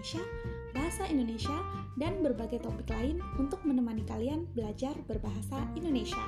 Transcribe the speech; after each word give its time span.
Indonesia, 0.00 0.24
bahasa 0.72 1.04
Indonesia, 1.12 1.58
dan 2.00 2.24
berbagai 2.24 2.64
topik 2.64 2.88
lain 2.88 3.20
untuk 3.36 3.60
menemani 3.68 4.00
kalian 4.08 4.48
belajar 4.56 4.96
berbahasa 5.04 5.60
Indonesia. 5.76 6.24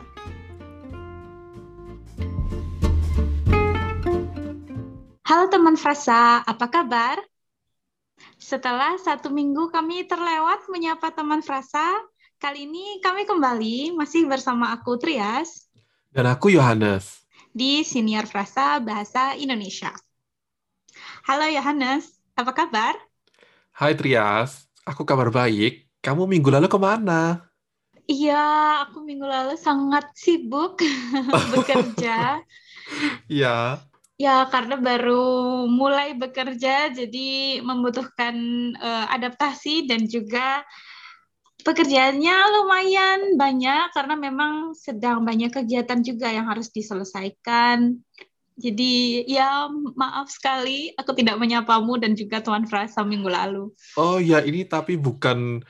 Halo 5.25 5.49
teman 5.49 5.81
Frasa, 5.81 6.45
apa 6.45 6.69
kabar? 6.69 7.17
Setelah 8.37 9.01
satu 9.01 9.33
minggu 9.33 9.73
kami 9.73 10.05
terlewat 10.05 10.69
menyapa 10.69 11.09
teman 11.09 11.41
Frasa, 11.41 11.97
kali 12.37 12.69
ini 12.69 13.01
kami 13.01 13.25
kembali 13.25 13.97
masih 13.97 14.29
bersama 14.29 14.77
aku 14.77 15.01
Trias. 15.01 15.73
Dan 16.13 16.29
aku 16.29 16.53
Yohanes. 16.53 17.25
Di 17.57 17.81
Senior 17.89 18.29
Frasa 18.29 18.77
Bahasa 18.85 19.33
Indonesia. 19.33 19.97
Halo 21.25 21.49
Yohanes, 21.49 22.21
apa 22.37 22.53
kabar? 22.53 23.12
Hai 23.73 23.97
Trias, 23.97 24.69
aku 24.85 25.09
kabar 25.09 25.33
baik. 25.33 25.89
Kamu 26.05 26.29
minggu 26.29 26.53
lalu 26.53 26.69
ke 26.69 26.77
mana? 26.77 27.49
Iya, 28.05 28.37
aku 28.85 29.01
minggu 29.01 29.25
lalu 29.25 29.57
sangat 29.57 30.13
sibuk 30.13 30.77
bekerja. 31.57 32.37
Iya. 33.33 33.81
Ya, 34.21 34.45
karena 34.53 34.77
baru 34.77 35.65
mulai 35.73 36.13
bekerja, 36.13 36.93
jadi 36.93 37.63
membutuhkan 37.65 38.37
uh, 38.77 39.07
adaptasi 39.09 39.89
dan 39.89 40.05
juga 40.05 40.61
pekerjaannya 41.65 42.37
lumayan 42.61 43.21
banyak 43.41 43.95
karena 43.97 44.15
memang 44.21 44.77
sedang 44.77 45.25
banyak 45.25 45.49
kegiatan 45.49 46.05
juga 46.05 46.29
yang 46.29 46.45
harus 46.53 46.69
diselesaikan. 46.69 47.97
Jadi 48.61 49.25
ya 49.25 49.67
maaf 49.97 50.29
sekali 50.29 50.93
aku 50.95 51.17
tidak 51.17 51.41
menyapamu 51.41 51.97
dan 51.97 52.13
juga 52.13 52.45
Tuan 52.45 52.69
Frasa 52.69 53.01
minggu 53.01 53.33
lalu. 53.33 53.73
Oh 53.97 54.21
ya 54.21 54.45
ini 54.45 54.69
tapi 54.69 55.01
bukan 55.01 55.65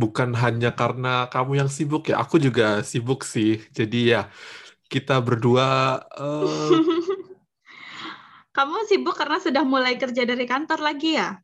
bukan 0.00 0.32
hanya 0.32 0.72
karena 0.72 1.28
kamu 1.28 1.60
yang 1.60 1.70
sibuk 1.70 2.08
ya, 2.08 2.18
aku 2.24 2.40
juga 2.40 2.80
sibuk 2.80 3.22
sih. 3.22 3.60
Jadi 3.70 4.16
ya 4.16 4.32
kita 4.90 5.20
berdua. 5.22 6.00
Uh... 6.16 6.80
kamu 8.56 8.76
sibuk 8.90 9.14
karena 9.14 9.38
sudah 9.38 9.62
mulai 9.62 9.94
kerja 10.00 10.26
dari 10.26 10.48
kantor 10.48 10.80
lagi 10.82 11.20
ya? 11.20 11.38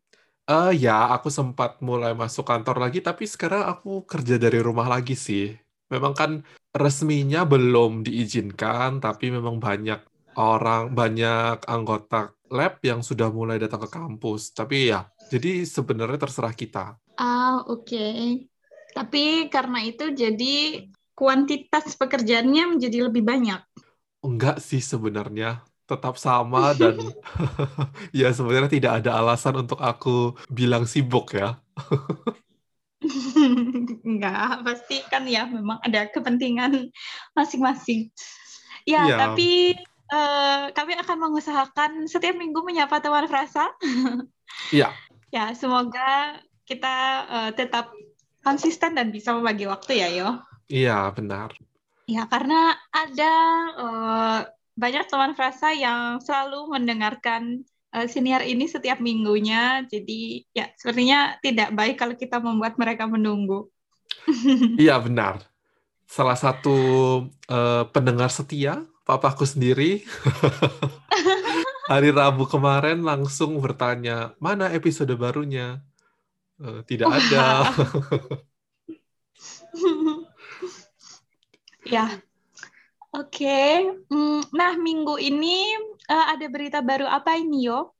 Uh, 0.47 0.71
ya, 0.71 1.11
aku 1.11 1.27
sempat 1.27 1.83
mulai 1.83 2.15
masuk 2.15 2.47
kantor 2.47 2.79
lagi, 2.79 3.03
tapi 3.03 3.27
sekarang 3.27 3.67
aku 3.67 4.07
kerja 4.07 4.39
dari 4.39 4.63
rumah 4.63 4.87
lagi 4.87 5.19
sih. 5.19 5.59
Memang 5.91 6.15
kan 6.15 6.31
resminya 6.71 7.43
belum 7.43 8.07
diizinkan, 8.07 9.03
tapi 9.03 9.35
memang 9.35 9.59
banyak 9.59 9.99
orang 10.37 10.93
banyak 10.93 11.65
anggota 11.65 12.37
lab 12.53 12.79
yang 12.85 13.03
sudah 13.03 13.33
mulai 13.33 13.59
datang 13.59 13.83
ke 13.85 13.91
kampus. 13.91 14.55
Tapi 14.55 14.93
ya, 14.93 15.09
jadi 15.33 15.67
sebenarnya 15.67 16.21
terserah 16.21 16.55
kita. 16.55 17.01
Ah, 17.19 17.65
oke. 17.67 17.89
Okay. 17.89 18.47
Tapi 18.93 19.49
karena 19.53 19.85
itu 19.85 20.13
jadi 20.13 20.87
kuantitas 21.17 21.97
pekerjaannya 21.97 22.77
menjadi 22.77 23.09
lebih 23.09 23.25
banyak. 23.25 23.61
Enggak 24.25 24.61
sih 24.61 24.81
sebenarnya, 24.81 25.65
tetap 25.89 26.21
sama 26.21 26.77
dan 26.77 27.01
ya 28.17 28.33
sebenarnya 28.33 28.71
tidak 28.71 28.93
ada 29.03 29.21
alasan 29.21 29.65
untuk 29.65 29.81
aku 29.81 30.37
bilang 30.53 30.85
sibuk 30.85 31.37
ya. 31.37 31.57
Enggak, 34.07 34.65
pasti 34.65 35.05
kan 35.07 35.29
ya 35.29 35.47
memang 35.47 35.79
ada 35.85 36.09
kepentingan 36.09 36.91
masing-masing. 37.37 38.09
Ya, 38.87 39.07
ya, 39.07 39.17
tapi 39.19 39.75
uh, 40.11 40.71
kami 40.73 40.95
akan 40.99 41.17
mengusahakan 41.19 42.07
setiap 42.07 42.35
minggu 42.39 42.63
menyapa 42.63 42.99
teman 43.03 43.27
frasa. 43.31 43.71
Iya. 44.73 44.95
ya, 45.35 45.53
semoga 45.59 46.39
kita 46.65 46.97
uh, 47.29 47.51
tetap 47.53 47.93
konsisten 48.47 48.95
dan 48.95 49.11
bisa 49.11 49.35
membagi 49.35 49.67
waktu 49.67 50.01
ya, 50.01 50.09
Yo. 50.09 50.31
Iya, 50.71 51.11
benar. 51.13 51.53
Ya, 52.07 52.25
karena 52.31 52.79
ada 52.95 53.35
uh, 53.75 54.41
banyak 54.79 55.11
teman 55.11 55.35
frasa 55.35 55.75
yang 55.75 56.23
selalu 56.23 56.79
mendengarkan 56.79 57.67
uh, 57.91 58.07
senior 58.07 58.41
ini 58.47 58.71
setiap 58.71 59.03
minggunya. 59.03 59.85
Jadi, 59.91 60.47
ya, 60.55 60.71
sepertinya 60.79 61.37
tidak 61.43 61.75
baik 61.75 61.99
kalau 61.99 62.15
kita 62.15 62.39
membuat 62.39 62.79
mereka 62.79 63.05
menunggu. 63.11 63.67
iya, 64.81 64.97
benar. 65.03 65.43
Salah 66.07 66.39
satu 66.39 66.79
uh, 67.51 67.85
pendengar 67.91 68.31
setia 68.31 68.87
papaku 69.07 69.47
sendiri. 69.47 70.03
Hari 71.91 72.11
Rabu 72.11 72.51
kemarin 72.51 73.07
langsung 73.07 73.63
bertanya 73.63 74.35
mana 74.43 74.75
episode 74.75 75.15
barunya? 75.15 75.79
Uh, 76.59 76.83
tidak 76.83 77.15
ada. 77.15 77.47
Ya. 81.87 82.19
Oke 83.15 83.47
okay. 83.47 83.87
Mm, 84.11 84.43
nah 84.51 84.75
minggu 84.75 85.23
ini 85.23 85.71
uh, 86.11 86.35
ada 86.35 86.51
berita 86.51 86.83
baru 86.83 87.07
apa 87.07 87.39
ini 87.39 87.71
yo? 87.71 87.95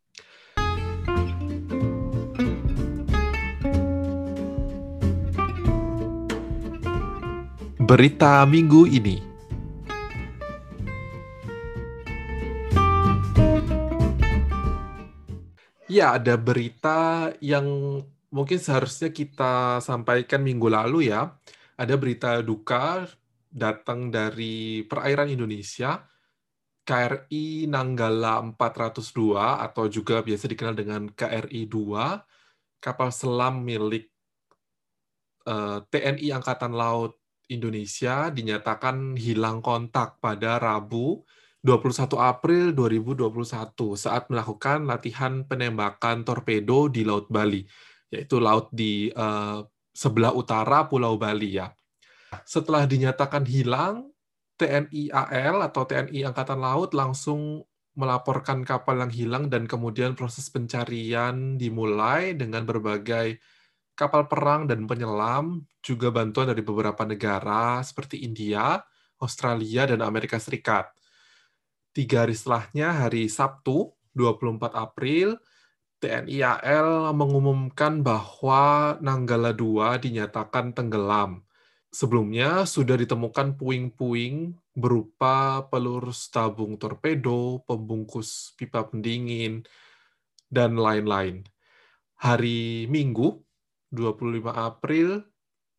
Berita 7.79 8.43
minggu 8.43 8.91
ini 8.91 9.36
Ya, 15.97 16.13
ada 16.21 16.37
berita 16.37 17.33
yang 17.41 17.65
mungkin 18.29 18.61
seharusnya 18.61 19.09
kita 19.09 19.81
sampaikan 19.81 20.45
minggu 20.45 20.69
lalu 20.69 21.09
ya. 21.09 21.33
Ada 21.81 21.97
berita 21.97 22.45
duka 22.45 23.09
datang 23.49 24.13
dari 24.13 24.85
perairan 24.85 25.33
Indonesia, 25.33 26.05
KRI 26.85 27.65
Nanggala 27.73 28.45
402 28.45 29.41
atau 29.41 29.89
juga 29.89 30.21
biasa 30.21 30.45
dikenal 30.53 30.77
dengan 30.77 31.09
KRI 31.09 31.65
2, 31.65 32.85
kapal 32.85 33.09
selam 33.09 33.65
milik 33.65 34.13
eh, 35.49 35.79
TNI 35.81 36.29
Angkatan 36.37 36.77
Laut 36.77 37.17
Indonesia 37.49 38.29
dinyatakan 38.29 39.17
hilang 39.17 39.65
kontak 39.65 40.21
pada 40.21 40.61
Rabu 40.61 41.25
21 41.67 42.15
April 42.15 42.71
2021 42.79 43.27
saat 43.99 44.31
melakukan 44.31 44.87
latihan 44.87 45.43
penembakan 45.43 46.23
torpedo 46.23 46.87
di 46.87 47.03
Laut 47.03 47.27
Bali, 47.27 47.67
yaitu 48.15 48.39
laut 48.39 48.71
di 48.71 49.11
uh, 49.11 49.67
sebelah 49.91 50.31
utara 50.31 50.87
Pulau 50.87 51.19
Bali 51.19 51.59
ya. 51.59 51.75
Setelah 52.47 52.87
dinyatakan 52.87 53.43
hilang, 53.43 54.15
TNI 54.63 55.11
AL 55.11 55.67
atau 55.67 55.83
TNI 55.83 56.31
Angkatan 56.31 56.63
Laut 56.63 56.95
langsung 56.95 57.67
melaporkan 57.99 58.63
kapal 58.63 59.03
yang 59.03 59.11
hilang 59.11 59.45
dan 59.51 59.67
kemudian 59.67 60.15
proses 60.15 60.47
pencarian 60.53 61.59
dimulai 61.59 62.37
dengan 62.37 62.63
berbagai 62.63 63.41
kapal 63.97 64.29
perang 64.29 64.69
dan 64.69 64.85
penyelam, 64.85 65.65
juga 65.81 66.13
bantuan 66.13 66.53
dari 66.53 66.61
beberapa 66.61 67.03
negara 67.09 67.81
seperti 67.81 68.23
India, 68.23 68.79
Australia, 69.19 69.89
dan 69.89 70.05
Amerika 70.05 70.37
Serikat. 70.37 70.93
Tiga 71.97 72.29
hari 72.29 72.37
setelahnya, 72.37 72.93
hari 72.93 73.25
Sabtu, 73.25 73.97
24 74.13 74.69
April, 74.77 75.41
TNI 75.97 76.45
AL 76.45 77.17
mengumumkan 77.17 78.05
bahwa 78.05 79.01
Nanggala 79.01 79.57
2 79.57 80.05
dinyatakan 80.05 80.77
tenggelam. 80.77 81.41
Sebelumnya 81.89 82.69
sudah 82.69 83.01
ditemukan 83.01 83.57
puing-puing 83.57 84.53
berupa 84.77 85.65
peluru 85.73 86.13
tabung 86.29 86.77
torpedo, 86.77 87.65
pembungkus 87.65 88.53
pipa 88.61 88.85
pendingin, 88.85 89.65
dan 90.53 90.77
lain-lain. 90.77 91.49
Hari 92.21 92.93
Minggu, 92.93 93.41
25 93.89 94.53
April, 94.53 95.25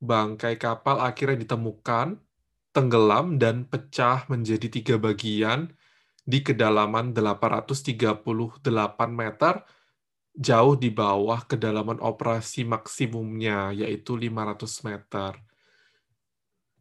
bangkai 0.02 0.58
kapal 0.58 0.98
akhirnya 0.98 1.46
ditemukan, 1.46 2.18
tenggelam, 2.74 3.38
dan 3.38 3.70
pecah 3.70 4.26
menjadi 4.26 4.66
tiga 4.66 4.98
bagian 4.98 5.78
di 6.32 6.40
kedalaman 6.48 7.16
838 7.16 9.12
meter, 9.22 9.64
jauh 10.48 10.76
di 10.84 10.90
bawah 10.92 11.40
kedalaman 11.50 12.00
operasi 12.04 12.68
maksimumnya, 12.68 13.72
yaitu 13.82 14.12
500 14.20 14.84
meter. 14.88 15.32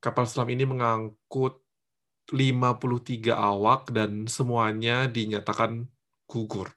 Kapal 0.03 0.25
selam 0.31 0.49
ini 0.55 0.65
mengangkut 0.67 1.55
53 2.35 3.35
awak 3.39 3.95
dan 3.95 4.27
semuanya 4.27 5.07
dinyatakan 5.07 5.87
gugur. 6.27 6.69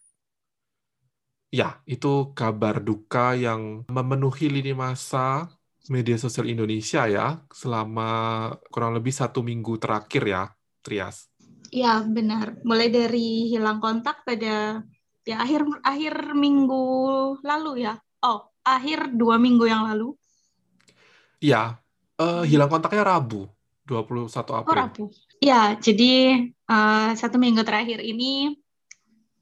Ya, 1.49 1.81
itu 1.89 2.07
kabar 2.37 2.75
duka 2.87 3.33
yang 3.33 3.61
memenuhi 3.89 4.45
lini 4.53 4.71
masa 4.77 5.49
media 5.89 6.17
sosial 6.21 6.45
Indonesia 6.53 6.99
ya 7.09 7.41
selama 7.49 8.03
kurang 8.71 8.93
lebih 8.97 9.13
satu 9.21 9.41
minggu 9.41 9.81
terakhir 9.81 10.21
ya, 10.33 10.41
Trias. 10.85 11.28
Ya 11.69 12.01
benar. 12.01 12.57
Mulai 12.65 12.89
dari 12.89 13.49
hilang 13.49 13.81
kontak 13.81 14.25
pada 14.25 14.81
ya 15.25 15.35
akhir 15.37 15.61
akhir 15.85 16.33
minggu 16.33 16.85
lalu 17.45 17.85
ya. 17.85 17.97
oh 18.19 18.51
akhir 18.65 19.15
dua 19.15 19.39
minggu 19.39 19.63
yang 19.65 19.87
lalu. 19.87 20.11
Iya, 21.39 21.79
uh, 22.19 22.43
hilang 22.43 22.67
kontaknya 22.67 23.07
Rabu, 23.07 23.47
21 23.87 24.27
April. 24.59 24.67
Oh, 24.67 24.75
Rabu. 24.75 25.03
Ya, 25.39 25.79
jadi 25.79 26.45
uh, 26.67 27.15
satu 27.15 27.39
minggu 27.39 27.63
terakhir 27.63 28.03
ini, 28.03 28.59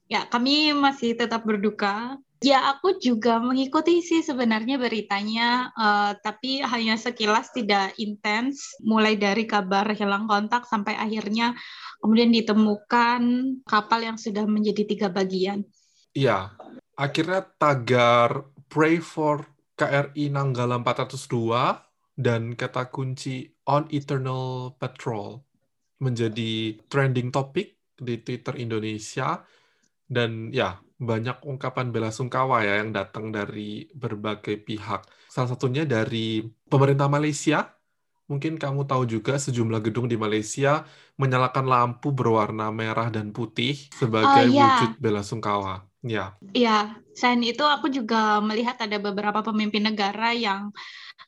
ya 0.06 0.24
kami 0.30 0.70
masih 0.72 1.18
tetap 1.18 1.42
berduka. 1.42 2.14
Ya, 2.38 2.70
aku 2.70 3.02
juga 3.02 3.42
mengikuti 3.42 3.98
sih 3.98 4.22
sebenarnya 4.22 4.78
beritanya, 4.78 5.74
uh, 5.74 6.14
tapi 6.22 6.62
hanya 6.62 6.94
sekilas 6.94 7.50
tidak 7.50 7.98
intens. 7.98 8.78
Mulai 8.78 9.18
dari 9.18 9.42
kabar 9.42 9.90
hilang 9.90 10.30
kontak 10.30 10.62
sampai 10.70 10.94
akhirnya 10.94 11.58
kemudian 11.98 12.30
ditemukan 12.32 13.22
kapal 13.66 14.00
yang 14.02 14.18
sudah 14.18 14.46
menjadi 14.46 14.82
tiga 14.86 15.08
bagian. 15.10 15.66
Iya, 16.14 16.54
akhirnya 16.98 17.46
tagar 17.58 18.48
Pray 18.68 18.98
for 19.00 19.46
KRI 19.78 20.34
Nanggala 20.34 20.82
402 20.82 22.18
dan 22.18 22.58
kata 22.58 22.90
kunci 22.90 23.46
on 23.70 23.86
eternal 23.94 24.74
patrol 24.74 25.46
menjadi 26.02 26.78
trending 26.90 27.30
topic 27.30 27.78
di 27.94 28.18
Twitter 28.22 28.58
Indonesia 28.58 29.42
dan 30.06 30.50
ya 30.50 30.78
banyak 30.98 31.46
ungkapan 31.46 31.94
bela 31.94 32.10
sungkawa 32.10 32.66
ya 32.66 32.82
yang 32.82 32.90
datang 32.90 33.30
dari 33.30 33.86
berbagai 33.94 34.58
pihak. 34.66 35.06
Salah 35.30 35.54
satunya 35.54 35.86
dari 35.86 36.42
pemerintah 36.42 37.06
Malaysia. 37.06 37.77
Mungkin 38.28 38.60
kamu 38.60 38.84
tahu 38.84 39.08
juga 39.08 39.40
sejumlah 39.40 39.80
gedung 39.80 40.04
di 40.04 40.20
Malaysia 40.20 40.84
menyalakan 41.16 41.64
lampu 41.64 42.12
berwarna 42.12 42.68
merah 42.68 43.08
dan 43.08 43.32
putih 43.32 43.88
sebagai 43.96 44.46
oh, 44.46 44.52
yeah. 44.52 44.84
wujud 44.84 45.00
bela 45.00 45.24
sungkawa. 45.24 45.88
Ya. 46.04 46.36
Iya, 46.54 46.94
selain 47.16 47.42
itu 47.42 47.64
aku 47.64 47.90
juga 47.90 48.38
melihat 48.38 48.78
ada 48.78 49.00
beberapa 49.02 49.42
pemimpin 49.42 49.82
negara 49.82 50.30
yang 50.30 50.70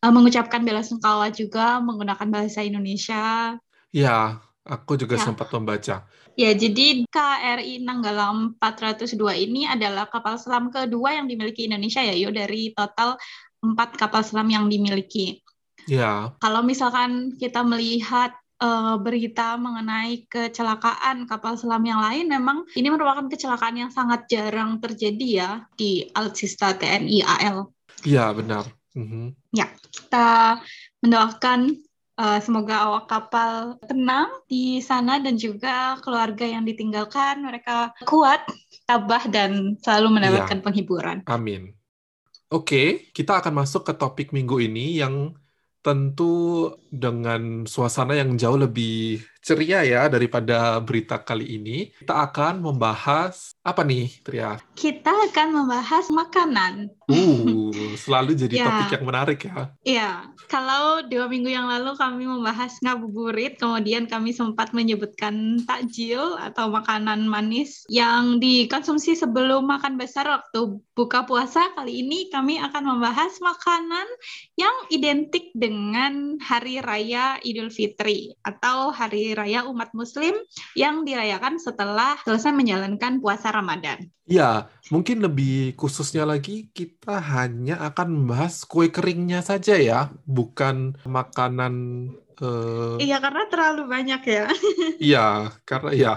uh, 0.05 0.13
mengucapkan 0.13 0.63
bela 0.63 0.85
sungkawa 0.85 1.33
juga 1.33 1.83
menggunakan 1.83 2.29
bahasa 2.29 2.63
Indonesia. 2.63 3.57
Ya, 3.91 4.39
aku 4.63 4.95
juga 4.95 5.19
ya. 5.19 5.25
sempat 5.25 5.51
membaca. 5.51 6.07
Ya, 6.39 6.51
jadi 6.55 7.05
KRI 7.11 7.83
Nanggala 7.83 8.31
402 8.63 9.19
ini 9.41 9.67
adalah 9.67 10.07
kapal 10.07 10.39
selam 10.39 10.71
kedua 10.71 11.19
yang 11.19 11.27
dimiliki 11.27 11.67
Indonesia 11.67 12.05
ya, 12.05 12.15
yuk 12.15 12.37
dari 12.37 12.71
total 12.77 13.19
empat 13.61 13.99
kapal 13.99 14.23
selam 14.23 14.47
yang 14.49 14.71
dimiliki. 14.71 15.43
Ya. 15.87 16.35
Kalau 16.43 16.61
misalkan 16.65 17.37
kita 17.39 17.65
melihat 17.65 18.35
uh, 18.61 19.01
berita 19.01 19.57
mengenai 19.57 20.29
kecelakaan 20.29 21.25
kapal 21.25 21.57
selam 21.57 21.83
yang 21.85 22.01
lain, 22.01 22.29
memang 22.29 22.69
ini 22.77 22.93
merupakan 22.93 23.27
kecelakaan 23.27 23.81
yang 23.81 23.91
sangat 23.91 24.29
jarang 24.29 24.79
terjadi 24.79 25.27
ya 25.29 25.51
di 25.75 26.07
alutsista 26.13 26.77
TNI 26.77 27.25
AL. 27.25 27.73
Iya, 28.05 28.33
benar. 28.37 28.65
Mm-hmm. 28.97 29.27
Ya, 29.55 29.67
kita 29.71 30.61
mendoakan 31.01 31.81
uh, 32.21 32.39
semoga 32.45 32.77
awak 32.85 33.05
kapal 33.09 33.81
tenang 33.89 34.29
di 34.51 34.85
sana 34.85 35.17
dan 35.23 35.41
juga 35.41 35.97
keluarga 36.05 36.45
yang 36.45 36.69
ditinggalkan 36.69 37.41
mereka 37.41 37.95
kuat, 38.05 38.45
tabah 38.85 39.25
dan 39.33 39.81
selalu 39.81 40.21
mendapatkan 40.21 40.61
ya. 40.61 40.65
penghiburan. 40.65 41.19
Amin. 41.31 41.73
Oke, 42.51 43.15
kita 43.15 43.39
akan 43.39 43.63
masuk 43.63 43.87
ke 43.87 43.95
topik 43.95 44.35
minggu 44.35 44.59
ini 44.59 44.99
yang 44.99 45.39
tentu 45.85 46.25
dengan 47.03 47.41
suasana 47.73 48.13
yang 48.21 48.31
jauh 48.43 48.59
lebih 48.65 48.91
ceria 49.41 49.81
ya 49.83 50.07
daripada 50.07 50.79
berita 50.81 51.17
kali 51.21 51.57
ini. 51.57 51.91
Kita 51.97 52.29
akan 52.29 52.61
membahas 52.61 53.57
apa 53.65 53.83
nih, 53.85 54.09
Tria? 54.21 54.61
Kita 54.77 55.13
akan 55.33 55.49
membahas 55.53 56.09
makanan. 56.13 56.93
Uh, 57.11 57.73
selalu 57.99 58.39
jadi 58.39 58.63
ya. 58.63 58.65
topik 58.69 58.91
yang 58.95 59.05
menarik 59.05 59.41
ya. 59.43 59.61
Iya, 59.83 60.11
kalau 60.47 61.03
dua 61.11 61.27
minggu 61.27 61.51
yang 61.51 61.67
lalu 61.67 61.97
kami 61.99 62.25
membahas 62.29 62.79
ngabuburit, 62.85 63.59
kemudian 63.59 64.07
kami 64.07 64.31
sempat 64.31 64.71
menyebutkan 64.71 65.59
takjil 65.67 66.39
atau 66.39 66.71
makanan 66.71 67.27
manis 67.27 67.83
yang 67.91 68.39
dikonsumsi 68.39 69.19
sebelum 69.19 69.67
makan 69.67 69.99
besar 69.99 70.29
waktu 70.29 70.79
buka 70.95 71.27
puasa. 71.27 71.73
Kali 71.75 72.05
ini 72.07 72.31
kami 72.31 72.63
akan 72.63 72.97
membahas 72.97 73.37
makanan 73.43 74.07
yang 74.55 74.77
identik 74.95 75.51
dengan 75.57 76.39
Hari 76.39 76.79
Raya 76.85 77.43
Idul 77.43 77.75
Fitri 77.75 78.37
atau 78.47 78.95
Hari 78.95 79.30
raya 79.35 79.67
umat 79.67 79.93
muslim 79.97 80.35
yang 80.75 81.03
dirayakan 81.03 81.59
setelah 81.61 82.19
selesai 82.23 82.53
menjalankan 82.55 83.19
puasa 83.19 83.51
Ramadan. 83.51 84.11
Ya, 84.31 84.71
mungkin 84.95 85.23
lebih 85.25 85.75
khususnya 85.75 86.23
lagi 86.23 86.71
kita 86.71 87.19
hanya 87.19 87.83
akan 87.91 88.23
membahas 88.23 88.63
kue 88.63 88.89
keringnya 88.95 89.43
saja 89.43 89.75
ya, 89.75 90.15
bukan 90.23 90.95
makanan 91.03 91.75
uh... 92.39 92.97
Iya, 93.03 93.19
karena 93.19 93.45
terlalu 93.51 93.83
banyak 93.91 94.23
ya. 94.27 94.47
Iya, 95.11 95.27
karena 95.67 95.91
ya 95.97 96.15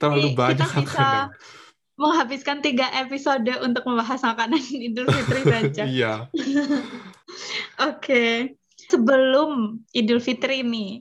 terlalu 0.00 0.32
banyak 0.32 0.64
kita 0.64 0.80
bisa 0.80 1.08
menghabiskan 2.02 2.64
tiga 2.64 2.88
episode 2.98 3.52
untuk 3.62 3.84
membahas 3.84 4.20
makanan 4.24 4.58
Idul 4.90 5.06
Fitri 5.06 5.42
saja. 5.46 5.84
Iya. 5.86 6.12
Oke. 6.32 7.98
Okay. 7.98 8.34
Sebelum 8.90 9.80
Idul 9.96 10.20
Fitri 10.20 10.60
ini, 10.60 11.00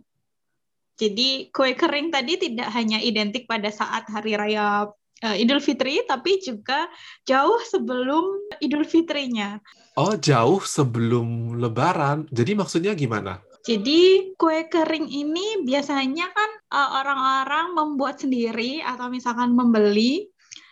jadi 1.01 1.49
kue 1.49 1.73
kering 1.73 2.13
tadi 2.13 2.37
tidak 2.37 2.69
hanya 2.77 3.01
identik 3.01 3.49
pada 3.49 3.73
saat 3.73 4.05
hari 4.05 4.37
raya 4.37 4.85
uh, 5.25 5.35
Idul 5.37 5.57
Fitri, 5.57 6.05
tapi 6.05 6.37
juga 6.41 6.85
jauh 7.25 7.57
sebelum 7.65 8.53
Idul 8.61 8.85
Fitrinya. 8.85 9.57
Oh, 9.97 10.13
jauh 10.13 10.61
sebelum 10.61 11.57
Lebaran. 11.57 12.29
Jadi 12.29 12.53
maksudnya 12.53 12.93
gimana? 12.93 13.41
Jadi 13.61 14.33
kue 14.41 14.65
kering 14.65 15.05
ini 15.05 15.61
biasanya 15.61 16.33
kan 16.33 16.49
uh, 16.73 16.89
orang-orang 16.97 17.77
membuat 17.77 18.17
sendiri 18.17 18.81
atau 18.81 19.13
misalkan 19.13 19.53
membeli 19.53 20.30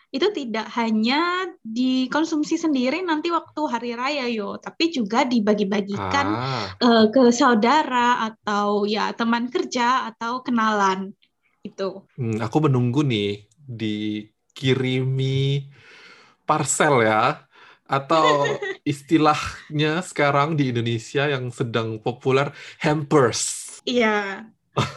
itu 0.09 0.27
tidak 0.33 0.65
hanya 0.73 1.45
dikonsumsi 1.61 2.57
sendiri 2.57 3.05
nanti 3.05 3.29
waktu 3.29 3.61
hari 3.69 3.93
raya 3.93 4.25
yo, 4.25 4.57
tapi 4.57 4.89
juga 4.89 5.21
dibagi-bagikan 5.21 6.27
ah. 6.33 6.65
uh, 6.81 7.05
ke 7.13 7.29
saudara 7.29 8.33
atau 8.33 8.89
ya 8.89 9.13
teman 9.13 9.53
kerja 9.53 10.09
atau 10.09 10.41
kenalan 10.41 11.13
itu. 11.61 12.01
Hmm, 12.17 12.41
aku 12.41 12.57
menunggu 12.65 13.05
nih 13.05 13.45
dikirimi 13.69 15.69
parcel 16.49 17.05
ya 17.05 17.45
atau 17.85 18.25
istilahnya 18.85 20.01
sekarang 20.01 20.57
di 20.57 20.73
Indonesia 20.73 21.29
yang 21.29 21.53
sedang 21.53 22.01
populer 22.01 22.49
hampers. 22.81 23.77
Iya, 23.85 24.49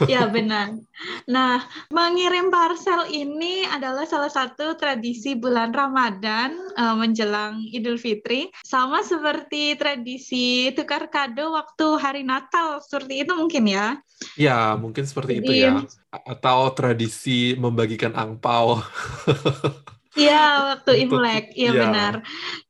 Ya 0.06 0.28
benar. 0.28 0.78
Nah, 1.26 1.64
mengirim 1.90 2.50
parcel 2.50 3.08
ini 3.10 3.66
adalah 3.66 4.06
salah 4.06 4.30
satu 4.30 4.74
tradisi 4.78 5.34
bulan 5.34 5.74
Ramadan 5.74 6.54
uh, 6.78 6.94
menjelang 6.94 7.66
Idul 7.70 7.98
Fitri, 7.98 8.50
sama 8.62 9.02
seperti 9.02 9.74
tradisi 9.78 10.70
tukar 10.74 11.08
kado 11.10 11.54
waktu 11.56 11.86
hari 11.98 12.22
Natal, 12.22 12.78
seperti 12.82 13.26
itu 13.26 13.32
mungkin 13.34 13.64
ya? 13.66 13.98
Ya, 14.38 14.78
mungkin 14.78 15.02
seperti 15.02 15.42
Jadi, 15.42 15.46
itu 15.46 15.52
ya. 15.66 15.72
Atau 16.12 16.70
tradisi 16.76 17.58
membagikan 17.58 18.14
angpau. 18.14 18.78
Iya, 20.12 20.76
waktu 20.76 21.08
Imlek, 21.08 21.56
iya 21.56 21.72
ya. 21.72 21.88
benar. 21.88 22.14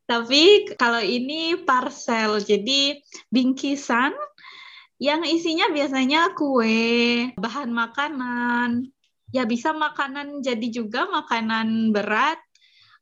Tapi 0.07 0.71
kalau 0.79 1.03
ini 1.03 1.59
parcel, 1.59 2.39
jadi 2.39 3.03
bingkisan 3.35 4.15
yang 5.03 5.27
isinya 5.27 5.67
biasanya 5.75 6.31
kue, 6.39 7.35
bahan 7.35 7.75
makanan, 7.75 8.87
ya 9.35 9.43
bisa 9.51 9.75
makanan 9.75 10.47
jadi 10.47 10.67
juga 10.71 11.11
makanan 11.11 11.91
berat. 11.91 12.39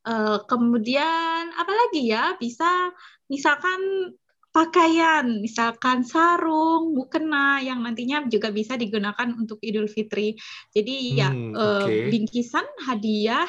Uh, 0.00 0.40
kemudian 0.48 1.52
apalagi 1.60 2.08
ya 2.08 2.32
bisa 2.40 2.88
misalkan 3.28 4.16
pakaian, 4.48 5.44
misalkan 5.44 6.00
sarung, 6.08 6.96
mukena 6.96 7.60
yang 7.60 7.84
nantinya 7.84 8.24
juga 8.32 8.48
bisa 8.48 8.80
digunakan 8.80 9.28
untuk 9.36 9.60
Idul 9.60 9.92
Fitri. 9.92 10.40
Jadi 10.72 11.20
ya 11.20 11.28
hmm, 11.28 11.52
uh, 11.52 11.84
bingkisan 11.84 12.64
hadiah 12.88 13.44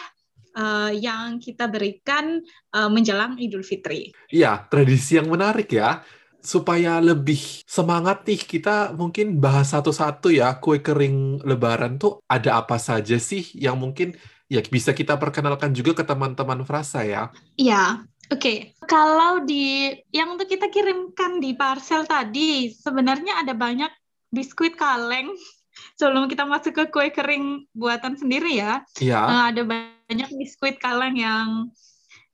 uh, 0.59 0.91
yang 0.91 1.39
kita 1.39 1.71
berikan 1.71 2.43
uh, 2.75 2.91
menjelang 2.91 3.39
Idul 3.39 3.63
Fitri. 3.63 4.11
Iya, 4.27 4.67
tradisi 4.67 5.15
yang 5.15 5.31
menarik 5.31 5.71
ya 5.71 6.03
supaya 6.41 6.97
lebih 6.97 7.63
semangat 7.63 8.25
nih 8.25 8.41
kita 8.41 8.97
mungkin 8.97 9.37
bahas 9.37 9.71
satu-satu 9.71 10.33
ya 10.33 10.57
kue 10.57 10.81
kering 10.81 11.45
lebaran 11.45 12.01
tuh 12.01 12.21
ada 12.25 12.61
apa 12.61 12.81
saja 12.81 13.21
sih 13.21 13.45
yang 13.57 13.77
mungkin 13.77 14.17
ya 14.51 14.59
bisa 14.67 14.91
kita 14.91 15.15
perkenalkan 15.15 15.71
juga 15.71 15.95
ke 15.95 16.03
teman-teman 16.03 16.67
Frasa 16.67 17.07
ya. 17.07 17.31
Iya, 17.55 18.03
oke. 18.27 18.41
Okay. 18.41 18.57
Kalau 18.83 19.47
di 19.47 19.95
yang 20.11 20.35
untuk 20.35 20.51
kita 20.51 20.67
kirimkan 20.67 21.39
di 21.39 21.55
parcel 21.55 22.03
tadi 22.03 22.67
sebenarnya 22.67 23.47
ada 23.47 23.55
banyak 23.55 23.87
biskuit 24.27 24.75
kaleng 24.75 25.31
sebelum 25.99 26.27
kita 26.27 26.43
masuk 26.43 26.75
ke 26.75 26.83
kue 26.91 27.07
kering 27.15 27.63
buatan 27.71 28.19
sendiri 28.19 28.59
ya. 28.59 28.83
Iya. 28.99 29.19
Uh, 29.23 29.43
ada 29.55 29.63
banyak 29.63 30.29
biskuit 30.35 30.75
kaleng 30.83 31.15
yang 31.15 31.71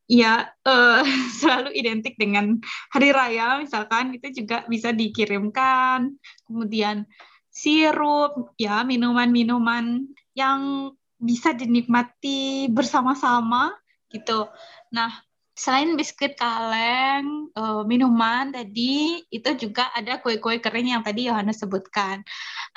ya 0.07 0.47
uh, 0.65 1.03
selalu 1.39 1.75
identik 1.75 2.15
dengan 2.15 2.57
hari 2.89 3.11
raya. 3.11 3.59
Misalkan 3.61 4.15
itu 4.15 4.43
juga 4.43 4.63
bisa 4.65 4.95
dikirimkan. 4.95 6.15
Kemudian 6.47 7.05
sirup 7.51 8.55
ya 8.55 8.81
minuman-minuman 8.87 10.07
yang 10.33 10.91
bisa 11.17 11.51
dinikmati 11.53 12.71
bersama-sama 12.71 13.73
gitu. 14.13 14.47
Nah 14.93 15.11
selain 15.57 15.97
biskuit 15.97 16.37
kaleng 16.37 17.49
uh, 17.57 17.81
minuman 17.81 18.53
tadi 18.53 19.25
itu 19.33 19.49
juga 19.57 19.89
ada 19.97 20.21
kue-kue 20.21 20.61
kering 20.61 20.93
yang 20.93 21.01
tadi 21.01 21.25
Yohanes 21.25 21.65
sebutkan. 21.65 22.21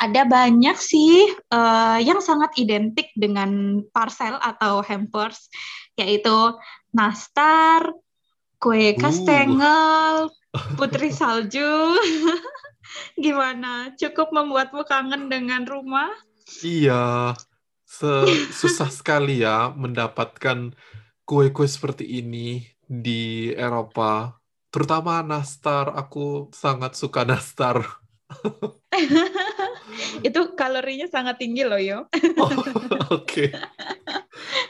Ada 0.01 0.25
banyak 0.25 0.81
sih 0.81 1.29
uh, 1.53 2.01
yang 2.01 2.25
sangat 2.25 2.57
identik 2.57 3.13
dengan 3.13 3.85
parcel 3.93 4.41
atau 4.41 4.81
hampers 4.81 5.53
yaitu 6.01 6.57
nastar, 6.91 7.95
kue 8.59 8.95
uh. 8.95 8.97
kastengel, 8.99 10.31
putri 10.79 11.11
salju. 11.15 11.97
Gimana? 13.25 13.95
Cukup 13.95 14.35
membuatmu 14.35 14.83
kangen 14.83 15.31
dengan 15.31 15.63
rumah? 15.63 16.11
Iya, 16.67 17.39
susah 18.51 18.91
sekali 18.91 19.47
ya 19.47 19.71
mendapatkan 19.71 20.75
kue-kue 21.23 21.71
seperti 21.71 22.19
ini 22.19 22.67
di 22.83 23.55
Eropa. 23.55 24.35
Terutama 24.75 25.23
nastar, 25.23 25.95
aku 25.95 26.51
sangat 26.51 26.99
suka 26.99 27.23
nastar. 27.23 27.87
itu 30.27 30.41
kalorinya 30.55 31.07
sangat 31.11 31.39
tinggi 31.39 31.63
loh, 31.67 31.79
yo. 31.79 32.07
oh, 32.39 32.51
Oke. 33.15 33.15
Okay. 33.15 33.49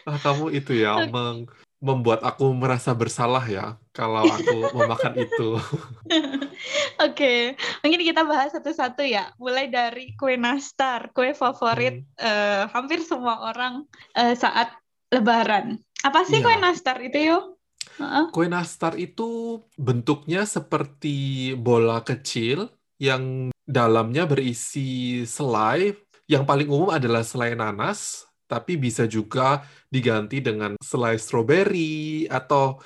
Ah, 0.04 0.16
kamu 0.20 0.52
itu 0.56 0.80
ya, 0.80 1.08
meng 1.08 1.48
membuat 1.80 2.20
aku 2.20 2.52
merasa 2.52 2.92
bersalah 2.92 3.40
ya 3.48 3.80
kalau 3.96 4.28
aku 4.28 4.56
memakan 4.76 5.24
itu. 5.24 5.56
Oke, 5.56 6.36
okay. 7.00 7.40
mungkin 7.80 8.04
kita 8.04 8.22
bahas 8.28 8.52
satu-satu 8.52 9.00
ya. 9.00 9.32
Mulai 9.40 9.72
dari 9.72 10.12
kue 10.14 10.36
nastar, 10.36 11.08
kue 11.16 11.32
favorit 11.32 12.04
hmm. 12.04 12.20
uh, 12.20 12.62
hampir 12.70 13.00
semua 13.00 13.48
orang 13.48 13.88
uh, 14.14 14.36
saat 14.36 14.76
Lebaran. 15.10 15.80
Apa 16.04 16.22
sih 16.28 16.38
ya. 16.38 16.46
kue 16.46 16.56
nastar 16.60 17.00
itu? 17.00 17.18
Uh-uh. 17.98 18.28
Kue 18.30 18.46
nastar 18.46 18.94
itu 19.00 19.60
bentuknya 19.80 20.44
seperti 20.44 21.52
bola 21.56 22.04
kecil 22.04 22.68
yang 23.00 23.48
dalamnya 23.64 24.28
berisi 24.28 25.24
selai. 25.24 25.96
Yang 26.30 26.44
paling 26.46 26.68
umum 26.70 26.94
adalah 26.94 27.26
selai 27.26 27.58
nanas 27.58 28.29
tapi 28.50 28.74
bisa 28.74 29.06
juga 29.06 29.62
diganti 29.86 30.42
dengan 30.42 30.74
selai 30.82 31.14
stroberi 31.14 32.26
atau 32.26 32.82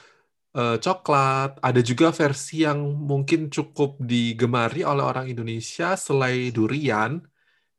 uh, 0.52 0.76
coklat. 0.76 1.56
Ada 1.64 1.80
juga 1.80 2.12
versi 2.12 2.68
yang 2.68 2.84
mungkin 2.84 3.48
cukup 3.48 3.96
digemari 3.96 4.84
oleh 4.84 5.04
orang 5.04 5.26
Indonesia, 5.32 5.96
selai 5.96 6.52
durian. 6.52 7.16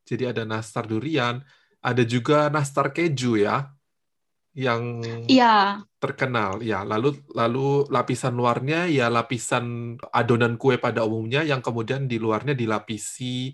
Jadi 0.06 0.26
ada 0.26 0.42
nastar 0.46 0.90
durian, 0.90 1.42
ada 1.82 2.04
juga 2.06 2.50
nastar 2.50 2.90
keju 2.90 3.42
ya, 3.42 3.70
yang 4.54 5.02
ya. 5.26 5.82
terkenal. 5.98 6.62
Ya, 6.62 6.86
lalu 6.86 7.22
lalu 7.34 7.90
lapisan 7.90 8.38
luarnya 8.38 8.86
ya 8.86 9.10
lapisan 9.10 9.98
adonan 10.14 10.62
kue 10.62 10.78
pada 10.78 11.02
umumnya 11.06 11.42
yang 11.42 11.62
kemudian 11.66 12.06
di 12.06 12.22
luarnya 12.22 12.54
dilapisi 12.54 13.50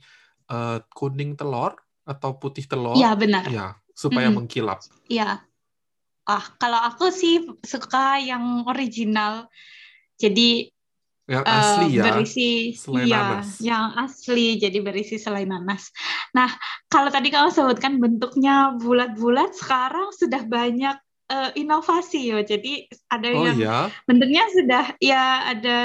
uh, 0.51 0.83
kuning 0.91 1.39
telur 1.39 1.71
atau 2.03 2.35
putih 2.35 2.67
telur. 2.67 2.99
Iya, 2.99 3.15
benar. 3.15 3.43
Ya, 3.47 3.67
supaya 3.93 4.27
mm 4.27 4.33
-hmm. 4.33 4.37
mengkilap. 4.45 4.79
Iya. 5.07 5.43
Ah, 6.25 6.45
kalau 6.61 6.79
aku 6.79 7.09
sih 7.09 7.43
suka 7.65 8.21
yang 8.21 8.63
original. 8.69 9.49
Jadi 10.21 10.69
yang 11.31 11.45
asli 11.47 11.85
uh, 11.85 11.89
ya. 11.95 12.03
Berisi 12.11 12.49
selai 12.75 13.05
ya, 13.07 13.19
nanas. 13.23 13.49
yang 13.63 13.85
asli 13.95 14.59
jadi 14.59 14.77
berisi 14.83 15.15
selai 15.15 15.47
nanas. 15.47 15.93
Nah, 16.35 16.51
kalau 16.91 17.07
tadi 17.07 17.31
kamu 17.31 17.53
sebutkan 17.55 18.03
bentuknya 18.03 18.75
bulat-bulat, 18.75 19.55
sekarang 19.55 20.11
sudah 20.11 20.43
banyak 20.43 20.97
uh, 21.31 21.51
inovasi 21.55 22.35
ya. 22.35 22.43
Jadi 22.43 22.91
ada 23.07 23.27
oh, 23.31 23.43
yang 23.47 23.57
ya? 23.57 23.77
bentuknya 24.03 24.43
sudah 24.51 24.85
ya 24.99 25.55
ada 25.55 25.79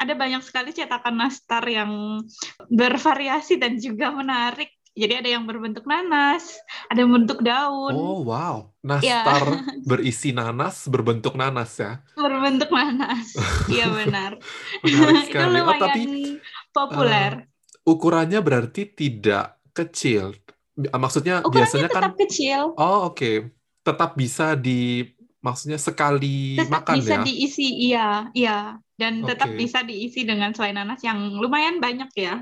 ada 0.00 0.12
banyak 0.16 0.40
sekali 0.40 0.72
cetakan 0.72 1.20
nastar 1.20 1.64
yang 1.68 2.24
bervariasi 2.72 3.60
dan 3.60 3.76
juga 3.76 4.12
menarik 4.16 4.72
jadi 4.96 5.20
ada 5.20 5.28
yang 5.28 5.44
berbentuk 5.44 5.84
nanas, 5.84 6.56
ada 6.88 7.04
yang 7.04 7.12
berbentuk 7.12 7.44
daun. 7.44 7.92
Oh 7.92 8.24
wow, 8.24 8.72
nastar 8.80 9.44
ya. 9.44 9.60
berisi 9.92 10.32
nanas 10.32 10.88
berbentuk 10.88 11.36
nanas 11.36 11.76
ya? 11.76 12.00
Berbentuk 12.16 12.72
nanas, 12.72 13.36
iya 13.72 13.92
benar. 13.92 14.40
Itu 14.88 15.04
lumayan 15.04 15.68
oh, 15.68 15.76
tapi 15.76 16.02
populer. 16.72 17.44
Uh, 17.84 17.92
ukurannya 17.92 18.40
berarti 18.40 18.88
tidak 18.88 19.60
kecil. 19.76 20.32
Maksudnya 20.76 21.44
ukurannya 21.44 21.52
biasanya 21.52 21.88
tetap 21.92 22.12
kan? 22.16 22.20
kecil. 22.24 22.60
Oh 22.80 23.12
oke, 23.12 23.20
okay. 23.20 23.36
tetap 23.84 24.16
bisa 24.16 24.56
di 24.56 25.04
maksudnya 25.44 25.76
sekali 25.76 26.56
tetap 26.56 26.72
makan 26.72 26.94
bisa 27.04 27.14
ya? 27.20 27.22
diisi, 27.22 27.68
iya, 27.84 28.08
iya. 28.32 28.58
Dan 28.96 29.28
tetap 29.28 29.52
okay. 29.52 29.60
bisa 29.60 29.84
diisi 29.84 30.24
dengan 30.24 30.56
selai 30.56 30.72
nanas 30.72 31.04
yang 31.04 31.36
lumayan 31.36 31.84
banyak 31.84 32.08
ya. 32.16 32.40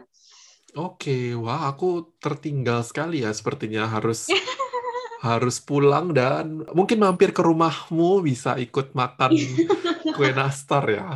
Oke, 0.74 1.38
wah 1.38 1.70
aku 1.70 2.18
tertinggal 2.18 2.82
sekali 2.82 3.22
ya 3.22 3.30
sepertinya 3.30 3.86
harus 3.86 4.26
harus 5.24 5.62
pulang 5.62 6.10
dan 6.10 6.66
mungkin 6.74 6.98
mampir 6.98 7.30
ke 7.30 7.40
rumahmu 7.40 8.20
bisa 8.26 8.58
ikut 8.58 8.90
makan 8.92 9.38
kue 10.18 10.30
nastar 10.34 10.84
ya. 10.90 11.08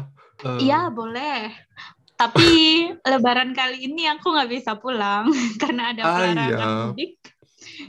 Iya, 0.63 0.89
uh, 0.89 0.95
boleh. 0.95 1.51
Tapi 2.15 2.51
lebaran 3.03 3.51
kali 3.51 3.91
ini 3.91 4.07
aku 4.07 4.31
nggak 4.31 4.51
bisa 4.51 4.79
pulang 4.79 5.27
karena 5.63 5.91
ada 5.91 6.03
ah, 6.07 6.15
pelarangan 6.15 6.49
iya. 6.49 6.67
mudik. 6.87 7.13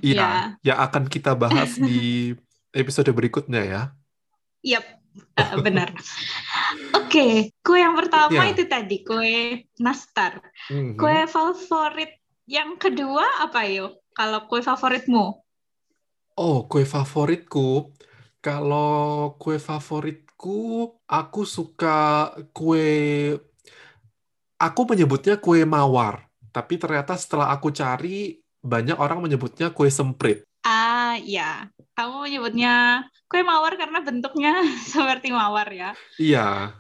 Iya, 0.02 0.18
ya. 0.18 0.74
yang 0.74 0.80
akan 0.90 1.04
kita 1.06 1.34
bahas 1.38 1.78
di 1.78 2.34
episode 2.74 3.10
berikutnya 3.14 3.62
ya. 3.62 3.82
Yap, 4.66 4.99
uh, 5.38 5.56
benar. 5.66 5.94
Oke, 6.96 7.10
okay. 7.10 7.34
kue 7.62 7.80
yang 7.82 7.96
pertama 7.98 8.48
yeah. 8.48 8.54
itu 8.54 8.64
tadi 8.66 9.02
kue 9.04 9.66
nastar. 9.82 10.40
Mm-hmm. 10.72 10.96
Kue 10.96 11.18
favorit 11.30 12.20
yang 12.50 12.82
kedua 12.82 13.46
apa 13.46 13.66
yo? 13.70 14.02
Kalau 14.14 14.50
kue 14.50 14.60
favoritmu? 14.60 15.26
Oh, 16.40 16.58
kue 16.66 16.84
favoritku. 16.88 17.94
Kalau 18.40 19.36
kue 19.36 19.60
favoritku, 19.60 20.88
aku 21.04 21.42
suka 21.44 22.32
kue. 22.56 23.36
Aku 24.60 24.82
menyebutnya 24.84 25.40
kue 25.40 25.64
mawar, 25.64 26.28
tapi 26.52 26.76
ternyata 26.76 27.16
setelah 27.16 27.52
aku 27.56 27.72
cari 27.72 28.44
banyak 28.60 29.00
orang 29.00 29.24
menyebutnya 29.24 29.72
kue 29.72 29.88
semprit. 29.88 30.44
Ah, 30.68 31.16
ya. 31.24 31.72
Kamu 32.00 32.24
menyebutnya 32.24 33.03
kue 33.27 33.44
mawar 33.44 33.75
karena 33.75 34.00
bentuknya 34.00 34.63
seperti 34.96 35.36
mawar 35.36 35.68
ya. 35.68 35.91
Iya. 36.15 36.72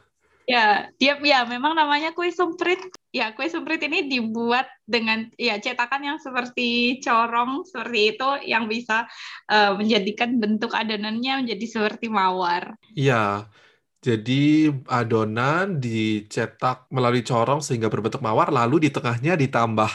Ya, 0.47 0.89
dia 0.95 1.19
ya 1.19 1.43
memang 1.43 1.75
namanya 1.75 2.15
kue 2.15 2.31
semprit. 2.31 2.79
Ya, 3.11 3.35
kue 3.35 3.51
semprit 3.51 3.83
ini 3.83 4.07
dibuat 4.07 4.65
dengan 4.87 5.27
ya 5.35 5.59
cetakan 5.59 6.07
yang 6.07 6.17
seperti 6.23 7.03
corong 7.03 7.67
seperti 7.67 8.15
itu 8.15 8.29
yang 8.47 8.71
bisa 8.71 9.11
uh, 9.51 9.75
menjadikan 9.75 10.39
bentuk 10.39 10.71
adonannya 10.71 11.43
menjadi 11.43 11.65
seperti 11.67 12.07
mawar. 12.07 12.79
Iya. 12.95 13.51
Jadi 13.99 14.71
adonan 14.87 15.83
dicetak 15.83 16.87
melalui 16.87 17.19
corong 17.19 17.59
sehingga 17.59 17.91
berbentuk 17.91 18.23
mawar, 18.23 18.47
lalu 18.47 18.87
di 18.87 18.89
tengahnya 18.95 19.35
ditambah 19.35 19.91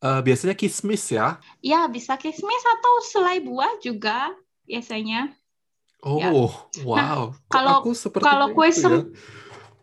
uh, 0.00 0.20
biasanya 0.24 0.56
kismis 0.56 1.12
ya? 1.12 1.36
Ya, 1.60 1.84
bisa 1.86 2.16
kismis 2.16 2.64
atau 2.64 2.94
selai 3.12 3.44
buah 3.44 3.76
juga 3.84 4.32
biasanya. 4.72 5.36
Oh, 6.00 6.18
ya. 6.18 6.32
wow. 6.82 6.96
Nah, 6.96 7.36
kalau 7.52 7.84
aku 7.84 7.92
seperti 7.92 8.24
kalau 8.24 8.56
kue 8.56 8.72
sem 8.72 8.90
ya? 8.90 9.00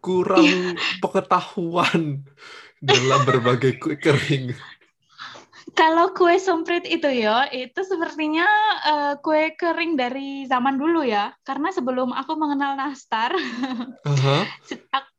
kurang 0.01 0.75
pengetahuan 0.99 2.25
dalam 2.89 3.21
berbagai 3.23 3.77
kue 3.77 3.95
kering. 3.95 4.57
Kalau 5.77 6.11
kue 6.11 6.35
semprit 6.41 6.83
itu 6.89 7.07
ya, 7.07 7.45
itu 7.53 7.85
sepertinya 7.85 8.49
uh, 8.83 9.13
kue 9.21 9.53
kering 9.55 9.95
dari 9.95 10.43
zaman 10.49 10.75
dulu 10.75 11.05
ya. 11.05 11.31
Karena 11.45 11.69
sebelum 11.71 12.11
aku 12.11 12.35
mengenal 12.35 12.75
nastar, 12.75 13.31
uh-huh. 14.09 14.43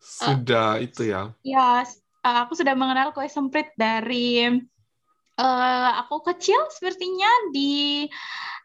sudah 0.03 0.77
uh, 0.77 0.85
itu 0.85 1.09
ya. 1.09 1.33
Ya, 1.47 1.87
uh, 2.27 2.39
aku 2.45 2.59
sudah 2.59 2.77
mengenal 2.77 3.15
kue 3.17 3.31
semprit 3.31 3.73
dari 3.79 4.53
uh, 5.41 6.05
aku 6.05 6.21
kecil 6.29 6.61
sepertinya 6.69 7.49
di 7.51 8.05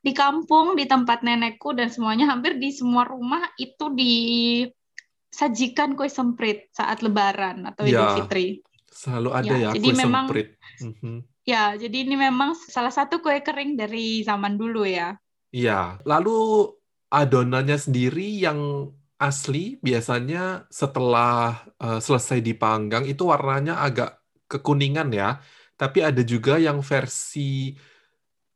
di 0.05 0.13
kampung 0.13 0.77
di 0.77 0.85
tempat 0.85 1.25
nenekku 1.25 1.73
dan 1.73 1.89
semuanya 1.89 2.29
hampir 2.29 2.61
di 2.61 2.69
semua 2.69 3.09
rumah 3.09 3.41
itu 3.57 3.89
disajikan 3.95 5.97
kue 5.97 6.05
semprit 6.11 6.69
saat 6.69 7.01
Lebaran 7.01 7.65
atau 7.65 7.89
Idul 7.89 8.05
ya, 8.05 8.13
Fitri. 8.21 8.61
Selalu 8.85 9.29
ada 9.33 9.49
ya, 9.49 9.57
ya 9.57 9.69
jadi 9.73 9.89
kue 9.89 9.97
memang, 9.97 10.29
semprit. 10.29 10.49
Mm-hmm. 10.83 11.17
Ya, 11.45 11.77
jadi 11.77 11.97
ini 12.05 12.15
memang 12.17 12.53
salah 12.53 12.93
satu 12.93 13.21
kue 13.21 13.41
kering 13.41 13.77
dari 13.81 14.21
zaman 14.21 14.57
dulu 14.61 14.85
ya. 14.85 15.17
Iya. 15.49 15.97
Lalu 16.05 16.69
adonannya 17.09 17.77
sendiri 17.81 18.45
yang 18.45 18.93
asli 19.15 19.79
biasanya 19.79 20.67
setelah 20.69 21.63
uh, 21.79 22.03
selesai 22.03 22.43
dipanggang 22.43 23.07
itu 23.07 23.23
warnanya 23.25 23.79
agak 23.81 24.21
kekuningan 24.45 25.09
ya. 25.09 25.41
Tapi 25.75 25.99
ada 26.01 26.23
juga 26.23 26.55
yang 26.55 26.79
versi 26.79 27.75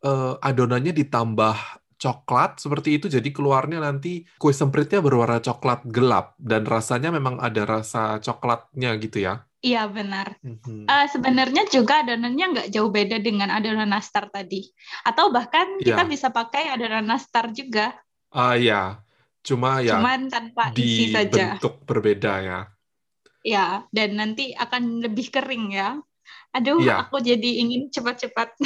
uh, 0.03 0.39
adonannya 0.39 0.95
ditambah 0.95 1.55
coklat 1.99 2.63
seperti 2.63 2.95
itu 2.95 3.11
jadi 3.11 3.27
keluarnya 3.35 3.83
nanti 3.83 4.23
kue 4.39 4.55
sempritnya 4.55 5.03
berwarna 5.03 5.43
coklat 5.43 5.83
gelap 5.83 6.31
dan 6.39 6.63
rasanya 6.63 7.11
memang 7.11 7.35
ada 7.43 7.67
rasa 7.67 8.23
coklatnya 8.23 8.95
gitu 9.03 9.19
ya. 9.27 9.43
Iya 9.59 9.91
benar. 9.91 10.39
Mm-hmm. 10.39 10.87
Uh, 10.87 11.07
sebenarnya 11.11 11.67
juga 11.67 11.99
adonannya 11.99 12.45
nggak 12.55 12.69
jauh 12.71 12.87
beda 12.87 13.19
dengan 13.19 13.51
adonan 13.51 13.91
nastar 13.91 14.31
tadi. 14.31 14.71
Atau 15.03 15.35
bahkan 15.35 15.75
kita 15.83 16.07
iya. 16.07 16.11
bisa 16.11 16.31
pakai 16.31 16.71
adonan 16.71 17.03
nastar 17.03 17.51
juga. 17.51 17.91
Ah 18.31 18.55
uh, 18.55 18.55
ya, 18.55 18.81
cuma 19.43 19.83
ya. 19.83 19.99
Cuman 19.99 20.31
tanpa 20.31 20.71
isi 20.79 21.11
saja. 21.11 21.59
Bentuk 21.59 21.83
berbeda 21.83 22.33
ya. 22.39 22.59
Ya, 23.43 23.67
dan 23.91 24.15
nanti 24.15 24.55
akan 24.55 25.03
lebih 25.03 25.27
kering 25.27 25.75
ya. 25.75 25.99
Aduh, 26.49 26.81
ya. 26.81 27.05
aku 27.05 27.21
jadi 27.21 27.61
ingin 27.61 27.93
cepat-cepat 27.93 28.57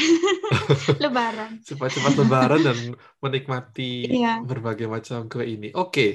lebaran. 1.04 1.60
Cepat-cepat 1.68 2.16
lebaran 2.16 2.62
dan 2.64 2.78
menikmati 3.20 4.08
ya. 4.08 4.40
berbagai 4.40 4.88
macam 4.88 5.28
kue 5.28 5.44
ini. 5.44 5.76
Oke. 5.76 5.92
Okay. 5.92 6.12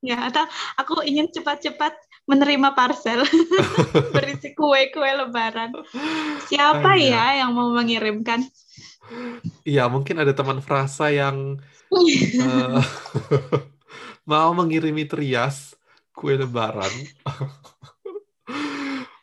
Ya, 0.00 0.28
atau 0.28 0.44
aku 0.76 1.04
ingin 1.04 1.28
cepat-cepat 1.32 1.92
menerima 2.28 2.72
parcel 2.76 3.24
berisi 4.16 4.52
kue-kue 4.52 5.12
lebaran. 5.24 5.72
Siapa 6.48 6.96
Ayah. 6.96 7.36
ya 7.36 7.44
yang 7.44 7.56
mau 7.56 7.72
mengirimkan? 7.72 8.44
Iya, 9.64 9.88
mungkin 9.88 10.20
ada 10.20 10.36
teman 10.36 10.60
frasa 10.60 11.08
yang 11.12 11.60
uh, 11.92 12.80
mau 14.30 14.52
mengirimi 14.52 15.08
trias 15.08 15.76
kue 16.12 16.36
lebaran. 16.36 16.92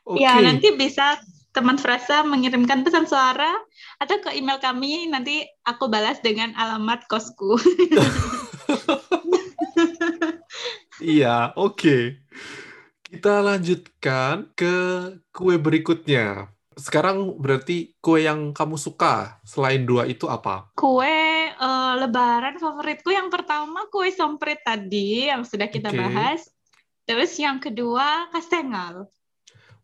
okay. 0.05 0.21
Ya, 0.21 0.41
nanti 0.41 0.73
bisa 0.73 1.17
teman 1.57 1.81
Frasa 1.81 2.21
mengirimkan 2.21 2.85
pesan 2.85 3.09
suara 3.09 3.49
atau 3.97 4.21
ke 4.21 4.29
email 4.37 4.61
kami 4.61 5.09
nanti 5.09 5.41
aku 5.65 5.89
balas 5.89 6.21
dengan 6.21 6.53
alamat 6.53 7.09
kosku. 7.09 7.57
iya, 11.01 11.49
oke. 11.57 11.73
Okay. 11.73 12.03
Kita 13.09 13.41
lanjutkan 13.41 14.53
ke 14.53 14.75
kue 15.33 15.57
berikutnya. 15.57 16.53
Sekarang 16.77 17.41
berarti 17.41 17.97
kue 18.05 18.21
yang 18.21 18.53
kamu 18.53 18.77
suka 18.77 19.41
selain 19.41 19.81
dua 19.81 20.05
itu 20.05 20.29
apa? 20.29 20.69
Kue 20.77 21.49
uh, 21.57 21.93
lebaran 21.97 22.61
favoritku 22.61 23.09
yang 23.09 23.33
pertama 23.33 23.89
kue 23.89 24.13
sompret 24.13 24.61
tadi 24.61 25.25
yang 25.25 25.41
sudah 25.41 25.73
kita 25.73 25.89
okay. 25.89 25.97
bahas. 26.05 26.45
Terus 27.09 27.33
yang 27.41 27.57
kedua 27.57 28.29
kastengel. 28.29 29.09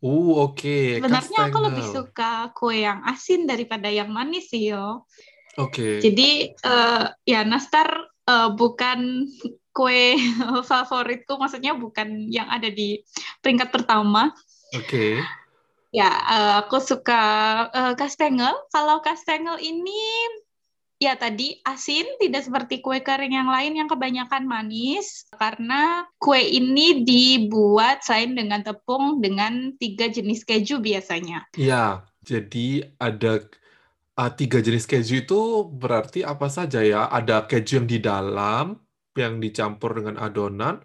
Uh, 0.04 0.44
oke. 0.44 0.60
Okay. 0.60 1.00
Sebenarnya 1.00 1.38
aku 1.48 1.58
lebih 1.64 1.84
suka 1.88 2.52
kue 2.52 2.84
yang 2.84 3.00
asin 3.08 3.48
daripada 3.48 3.88
yang 3.88 4.12
manis 4.12 4.52
sih, 4.52 4.68
yo. 4.68 5.08
Oke. 5.56 5.72
Okay. 5.72 5.94
Jadi 6.04 6.30
uh, 6.60 7.08
ya 7.24 7.40
nastar 7.48 7.88
uh, 8.28 8.52
bukan 8.52 9.24
kue 9.72 10.20
favoritku, 10.68 11.40
maksudnya 11.40 11.72
bukan 11.72 12.28
yang 12.28 12.52
ada 12.52 12.68
di 12.68 13.00
peringkat 13.40 13.72
pertama. 13.72 14.28
Oke. 14.76 14.84
Okay. 14.84 15.12
Ya, 15.94 16.10
uh, 16.10 16.52
aku 16.60 16.84
suka 16.84 17.22
uh, 17.72 17.94
kastengel. 17.96 18.52
Kalau 18.68 19.00
kastengel 19.00 19.56
ini 19.56 20.04
Ya 21.04 21.20
tadi 21.20 21.60
asin 21.68 22.16
tidak 22.16 22.48
seperti 22.48 22.80
kue 22.80 23.04
kering 23.04 23.36
yang 23.36 23.52
lain 23.52 23.76
yang 23.76 23.92
kebanyakan 23.92 24.48
manis 24.48 25.28
karena 25.36 26.08
kue 26.16 26.40
ini 26.40 27.04
dibuat 27.04 28.00
selain 28.00 28.32
dengan 28.32 28.64
tepung 28.64 29.20
dengan 29.20 29.76
tiga 29.76 30.08
jenis 30.08 30.48
keju 30.48 30.80
biasanya. 30.80 31.44
Ya, 31.60 32.08
jadi 32.24 32.96
ada 32.96 33.44
uh, 34.16 34.32
tiga 34.32 34.64
jenis 34.64 34.88
keju 34.88 35.28
itu 35.28 35.40
berarti 35.68 36.24
apa 36.24 36.48
saja 36.48 36.80
ya? 36.80 37.04
Ada 37.12 37.44
keju 37.44 37.84
yang 37.84 37.88
di 37.90 37.98
dalam 38.00 38.80
yang 39.12 39.44
dicampur 39.44 40.00
dengan 40.00 40.16
adonan, 40.18 40.80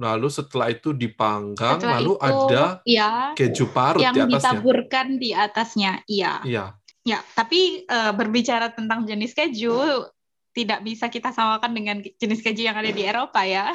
lalu 0.00 0.30
setelah 0.30 0.72
itu 0.72 0.94
dipanggang, 0.94 1.76
setelah 1.76 1.98
lalu 2.00 2.14
itu, 2.16 2.24
ada 2.24 2.64
ya, 2.86 3.10
keju 3.36 3.68
parut 3.74 4.00
yang 4.00 4.14
di 4.14 4.22
atasnya. 4.24 4.38
ditaburkan 4.38 5.06
di 5.18 5.30
atasnya. 5.34 5.92
Iya. 6.06 6.32
Iya. 6.46 6.64
Ya, 7.00 7.24
tapi 7.32 7.88
uh, 7.88 8.12
berbicara 8.12 8.76
tentang 8.76 9.08
jenis 9.08 9.32
keju 9.32 10.04
tidak 10.50 10.82
bisa 10.82 11.06
kita 11.06 11.30
samakan 11.30 11.72
dengan 11.72 11.96
jenis 12.02 12.42
keju 12.42 12.66
yang 12.66 12.76
ada 12.76 12.90
di 12.90 13.02
Eropa 13.06 13.40
ya. 13.46 13.70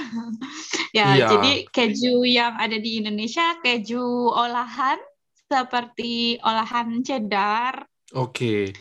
ya, 0.97 1.15
iya. 1.15 1.27
jadi 1.31 1.51
keju 1.71 2.21
yang 2.27 2.53
ada 2.59 2.75
di 2.75 3.01
Indonesia 3.01 3.57
keju 3.63 4.29
olahan 4.29 4.99
seperti 5.49 6.37
olahan 6.43 7.01
cheddar. 7.01 7.87
Oke. 8.13 8.69
Okay. 8.69 8.75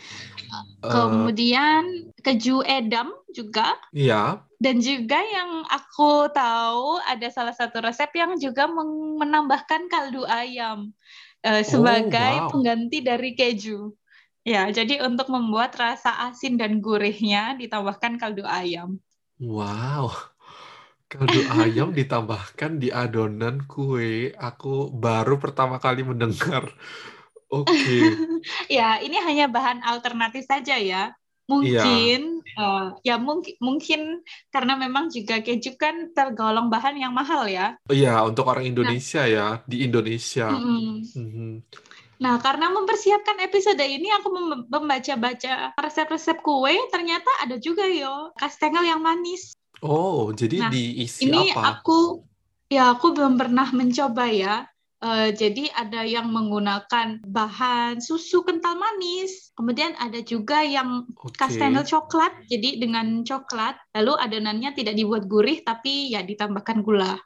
Uh, 0.85 0.91
Kemudian 0.93 2.13
keju 2.21 2.61
edam 2.61 3.09
juga. 3.33 3.73
Iya. 3.89 4.45
Dan 4.61 4.79
juga 4.79 5.19
yang 5.19 5.65
aku 5.67 6.31
tahu 6.31 7.01
ada 7.03 7.27
salah 7.33 7.51
satu 7.51 7.83
resep 7.83 8.11
yang 8.15 8.37
juga 8.39 8.69
menambahkan 8.69 9.91
kaldu 9.91 10.23
ayam 10.29 10.93
uh, 11.43 11.63
sebagai 11.65 12.33
oh, 12.39 12.47
wow. 12.47 12.51
pengganti 12.53 13.01
dari 13.01 13.33
keju. 13.33 13.93
Ya, 14.45 14.69
jadi 14.69 15.01
untuk 15.01 15.33
membuat 15.33 15.73
rasa 15.73 16.29
asin 16.29 16.61
dan 16.61 16.77
gurihnya 16.77 17.57
ditambahkan 17.57 18.21
kaldu 18.21 18.45
ayam. 18.45 19.01
Wow. 19.41 20.13
Kaldu 21.09 21.49
ayam 21.49 21.89
ditambahkan 21.97 22.77
di 22.77 22.93
adonan 22.93 23.65
kue. 23.65 24.29
Aku 24.37 24.93
baru 24.93 25.41
pertama 25.41 25.81
kali 25.81 26.05
mendengar. 26.05 26.69
Oke. 27.49 27.73
Okay. 27.73 28.01
ya, 28.77 29.01
ini 29.01 29.17
hanya 29.17 29.49
bahan 29.49 29.81
alternatif 29.81 30.45
saja 30.45 30.77
ya. 30.77 31.17
Mungkin 31.45 32.41
ya, 32.41 32.57
uh, 32.57 32.85
ya 33.05 33.15
mungkin 33.21 33.53
mungkin 33.61 34.25
karena 34.49 34.73
memang 34.77 35.13
juga 35.13 35.45
keju 35.45 35.77
kan 35.77 36.09
tergolong 36.13 36.73
bahan 36.73 36.97
yang 37.01 37.13
mahal 37.13 37.45
ya. 37.49 37.77
Iya, 37.85 38.21
untuk 38.25 38.49
orang 38.49 38.65
nah. 38.65 38.71
Indonesia 38.73 39.25
nah, 39.25 39.29
ya, 39.29 39.47
di 39.65 39.85
Indonesia. 39.85 40.53
Mm 40.53 40.61
-hmm. 40.61 40.89
Mm 41.17 41.29
-hmm. 41.33 41.51
Nah, 42.15 42.39
karena 42.39 42.71
mempersiapkan 42.71 43.43
episode 43.43 43.81
ini, 43.83 44.07
aku 44.15 44.31
membaca-baca 44.71 45.75
resep-resep 45.75 46.39
kue, 46.39 46.75
ternyata 46.91 47.27
ada 47.43 47.59
juga 47.59 47.83
yo 47.83 48.31
kastengel 48.39 48.87
yang 48.87 49.03
manis. 49.03 49.55
Oh, 49.83 50.31
jadi 50.31 50.63
nah, 50.63 50.71
diisi 50.71 51.27
ini 51.27 51.51
apa? 51.51 51.59
Ini 51.59 51.69
aku, 51.75 51.99
ya 52.71 52.83
aku 52.95 53.11
belum 53.11 53.35
pernah 53.35 53.67
mencoba 53.75 54.31
ya. 54.31 54.55
Uh, 55.03 55.29
jadi 55.35 55.69
ada 55.75 56.07
yang 56.07 56.31
menggunakan 56.31 57.21
bahan 57.27 57.99
susu 57.99 58.41
kental 58.47 58.79
manis, 58.79 59.51
kemudian 59.53 59.93
ada 59.99 60.23
juga 60.23 60.63
yang 60.63 61.05
okay. 61.19 61.45
kastengel 61.45 61.83
coklat, 61.83 62.31
jadi 62.47 62.79
dengan 62.79 63.21
coklat, 63.21 63.75
lalu 63.93 64.17
adonannya 64.17 64.71
tidak 64.73 64.95
dibuat 64.97 65.27
gurih 65.27 65.61
tapi 65.61 66.15
ya 66.15 66.23
ditambahkan 66.23 66.81
gula. 66.81 67.21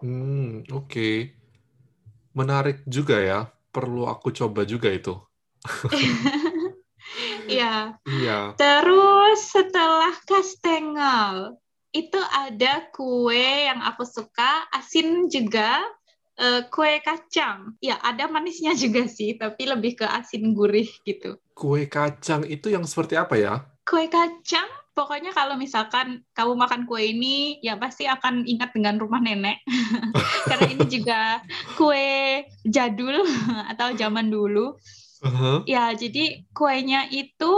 Hmm, 0.00 0.64
oke. 0.72 0.90
Okay. 0.90 1.16
Menarik 2.34 2.82
juga 2.88 3.20
ya 3.22 3.54
perlu 3.74 4.06
aku 4.06 4.30
coba 4.30 4.62
juga 4.62 4.94
itu. 4.94 5.18
Iya. 7.44 8.00
Iya. 8.08 8.56
Terus 8.56 9.52
setelah 9.52 10.16
kastengel 10.24 11.60
itu 11.94 12.18
ada 12.18 12.88
kue 12.90 13.68
yang 13.70 13.78
aku 13.84 14.02
suka, 14.02 14.66
asin 14.74 15.30
juga, 15.30 15.78
uh, 16.40 16.66
kue 16.72 16.98
kacang. 17.04 17.78
Ya, 17.78 18.00
ada 18.02 18.26
manisnya 18.26 18.74
juga 18.74 19.06
sih, 19.06 19.38
tapi 19.38 19.68
lebih 19.70 20.02
ke 20.02 20.06
asin 20.08 20.56
gurih 20.56 20.90
gitu. 21.06 21.38
Kue 21.54 21.86
kacang 21.86 22.42
itu 22.48 22.72
yang 22.72 22.82
seperti 22.82 23.14
apa 23.14 23.38
ya? 23.38 23.54
Kue 23.86 24.10
kacang 24.10 24.66
pokoknya 24.94 25.34
kalau 25.34 25.58
misalkan 25.58 26.22
kamu 26.32 26.54
makan 26.54 26.86
kue 26.86 27.02
ini 27.02 27.58
ya 27.60 27.74
pasti 27.74 28.06
akan 28.06 28.46
ingat 28.46 28.70
dengan 28.72 28.96
rumah 28.96 29.18
nenek. 29.18 29.60
Karena 30.48 30.66
ini 30.70 30.86
juga 30.86 31.42
kue 31.74 32.46
jadul 32.64 33.26
atau 33.74 33.92
zaman 33.92 34.30
dulu. 34.30 34.78
Uh-huh. 35.24 35.64
ya 35.64 35.88
jadi 35.96 36.44
kuenya 36.52 37.08
itu 37.08 37.52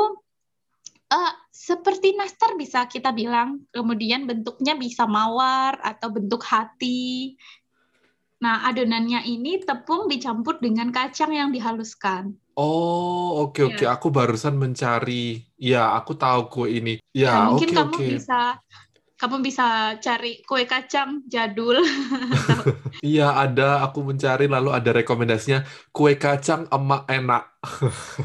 uh, 1.11 1.33
seperti 1.53 2.17
nastar 2.17 2.57
bisa 2.57 2.89
kita 2.89 3.13
bilang. 3.13 3.69
Kemudian 3.71 4.25
bentuknya 4.25 4.75
bisa 4.75 5.05
mawar 5.05 5.77
atau 5.85 6.09
bentuk 6.11 6.41
hati. 6.43 7.37
Nah 8.41 8.65
adonannya 8.69 9.29
ini 9.29 9.61
tepung 9.61 10.09
dicampur 10.09 10.57
dengan 10.61 10.89
kacang 10.89 11.37
yang 11.37 11.53
dihaluskan 11.53 12.37
Oh, 12.57 13.45
oke 13.45 13.61
oke. 13.69 13.85
Ya. 13.85 13.93
Aku 13.95 14.09
barusan 14.09 14.57
mencari. 14.57 15.45
Ya, 15.61 15.93
aku 15.93 16.17
tahu 16.17 16.41
kue 16.53 16.69
ini. 16.81 16.97
Ya, 17.13 17.29
nah, 17.37 17.53
mungkin 17.53 17.69
oke 17.69 17.77
kamu 17.77 17.97
bisa 18.17 18.39
kamu 19.17 19.37
bisa 19.45 19.65
cari 20.05 20.41
kue 20.49 20.65
kacang 20.65 21.25
jadul. 21.29 21.81
Iya, 23.05 23.25
ada. 23.45 23.85
Aku 23.85 24.01
mencari 24.09 24.49
lalu 24.49 24.73
ada 24.73 24.91
rekomendasinya 24.97 25.61
kue 25.93 26.17
kacang 26.17 26.65
emak 26.73 27.03
enak. 27.13 27.43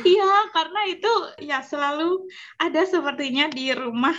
Iya, 0.00 0.24
karena 0.56 0.80
itu 0.88 1.12
ya 1.44 1.60
selalu 1.60 2.24
ada 2.56 2.80
sepertinya 2.88 3.52
di 3.52 3.68
rumah 3.76 4.16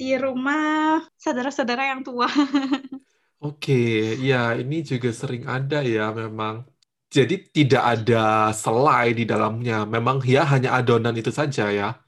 di 0.00 0.16
rumah 0.16 1.04
saudara-saudara 1.20 1.92
yang 1.92 2.00
tua. 2.02 2.28
Oke, 3.44 3.72
ya 4.28 4.36
ini 4.60 4.74
juga 4.90 5.08
sering 5.20 5.44
ada 5.54 5.76
ya 5.82 6.14
memang. 6.20 6.71
Jadi 7.12 7.52
tidak 7.52 7.82
ada 8.00 8.48
selai 8.56 9.12
di 9.12 9.28
dalamnya. 9.28 9.84
Memang 9.84 10.24
ya 10.24 10.48
hanya 10.48 10.72
adonan 10.80 11.12
itu 11.12 11.28
saja 11.28 11.68
ya. 11.68 12.00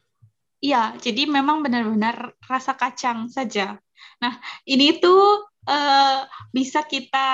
Iya, 0.65 0.97
jadi 0.97 1.29
memang 1.29 1.61
benar-benar 1.61 2.33
rasa 2.49 2.73
kacang 2.73 3.29
saja. 3.29 3.77
Nah, 4.25 4.41
ini 4.65 4.97
tuh 4.97 5.45
uh, 5.69 6.25
bisa 6.57 6.89
kita 6.89 7.29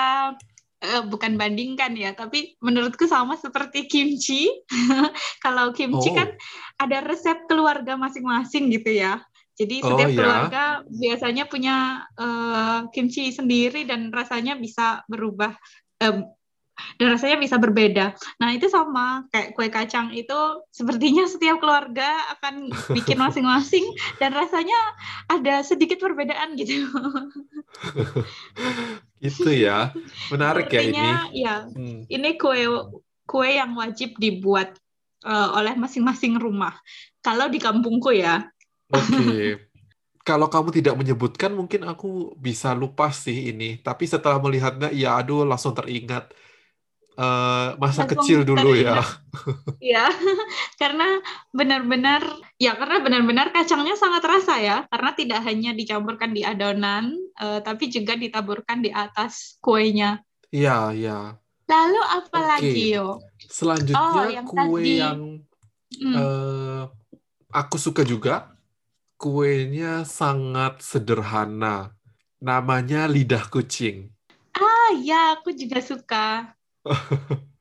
uh, 0.83 1.03
bukan 1.07 1.39
bandingkan 1.39 1.95
ya, 1.95 2.11
tapi 2.11 2.59
menurutku 2.59 3.07
sama 3.07 3.39
seperti 3.39 3.87
kimchi. 3.87 4.51
Kalau 5.43 5.71
kimchi 5.71 6.11
kan 6.11 6.35
oh. 6.35 6.35
kan 6.35 6.83
ada 6.83 7.07
resep 7.07 7.47
keluarga 7.47 7.95
masing-masing 7.95 8.67
gitu 8.67 8.99
ya. 8.99 9.23
Jadi 9.55 9.79
oh, 9.79 9.95
setiap 9.95 10.11
oh, 10.11 10.17
keluarga 10.19 10.63
biasanya 10.91 11.47
punya 11.47 12.03
uh, 12.19 12.91
kimchi 12.91 13.31
sendiri 13.31 13.87
dan 13.87 14.11
rasanya 14.11 14.59
bisa 14.59 15.07
berubah 15.07 15.55
um, 16.03 16.27
dan 16.97 17.15
rasanya 17.15 17.37
bisa 17.41 17.55
berbeda. 17.57 18.15
Nah, 18.37 18.49
itu 18.53 18.67
sama 18.67 19.25
kayak 19.33 19.57
kue 19.57 19.67
kacang 19.67 20.13
itu 20.13 20.37
sepertinya 20.69 21.25
setiap 21.25 21.61
keluarga 21.61 22.07
akan 22.37 22.69
bikin 22.93 23.17
masing-masing 23.25 23.85
dan 24.21 24.31
rasanya 24.33 24.77
ada 25.29 25.65
sedikit 25.65 26.01
perbedaan 26.01 26.55
gitu. 26.55 26.87
itu 29.31 29.49
ya. 29.51 29.95
Menarik 30.33 30.69
Sepertinya, 30.69 31.29
ya 31.31 31.31
ini. 31.31 31.41
Ya, 31.41 31.55
hmm. 31.67 31.99
ini 32.09 32.29
kue 32.37 32.65
kue 33.25 33.49
yang 33.49 33.73
wajib 33.77 34.17
dibuat 34.19 34.75
uh, 35.25 35.57
oleh 35.57 35.73
masing-masing 35.77 36.37
rumah. 36.37 36.75
Kalau 37.21 37.47
di 37.47 37.61
kampungku 37.61 38.11
ya. 38.13 38.45
Oke. 38.91 39.15
Okay. 39.15 39.49
kalau 40.21 40.47
kamu 40.47 40.69
tidak 40.69 40.95
menyebutkan 40.97 41.51
mungkin 41.53 41.81
aku 41.85 42.37
bisa 42.37 42.77
lupa 42.77 43.09
sih 43.09 43.49
ini 43.49 43.81
tapi 43.81 44.05
setelah 44.05 44.37
melihatnya 44.37 44.93
ya 44.93 45.17
aduh 45.17 45.41
langsung 45.41 45.73
teringat 45.73 46.29
uh, 47.17 47.75
masa 47.79 48.07
kecil 48.07 48.43
dulu 48.47 48.77
ya. 48.77 49.03
Iya, 49.81 50.07
karena 50.81 51.19
benar-benar 51.51 52.21
ya 52.61 52.77
karena 52.77 53.01
benar-benar 53.01 53.51
kacangnya 53.51 53.97
sangat 53.97 54.23
rasa 54.23 54.55
ya, 54.61 54.77
karena 54.87 55.11
tidak 55.17 55.39
hanya 55.43 55.71
dicampurkan 55.75 56.31
di 56.31 56.45
adonan, 56.45 57.15
uh, 57.39 57.59
tapi 57.59 57.89
juga 57.91 58.15
ditaburkan 58.15 58.83
di 58.83 58.91
atas 58.93 59.57
kuenya. 59.59 60.21
Iya, 60.51 60.91
iya. 60.95 61.19
Lalu 61.71 62.01
apa 62.03 62.37
okay. 62.37 62.49
lagi 62.51 62.83
yo? 62.99 63.23
Selanjutnya 63.47 64.21
oh, 64.21 64.27
yang 64.27 64.47
kue 64.47 64.59
tadi. 64.59 64.93
yang 64.99 65.19
hmm. 65.95 66.15
uh, 66.19 66.83
aku 67.55 67.79
suka 67.79 68.03
juga, 68.03 68.51
kuenya 69.15 70.03
sangat 70.03 70.83
sederhana. 70.83 71.95
Namanya 72.41 73.05
lidah 73.07 73.47
kucing. 73.47 74.11
Ah, 74.57 74.91
ya, 74.99 75.39
aku 75.39 75.53
juga 75.55 75.79
suka. 75.79 76.57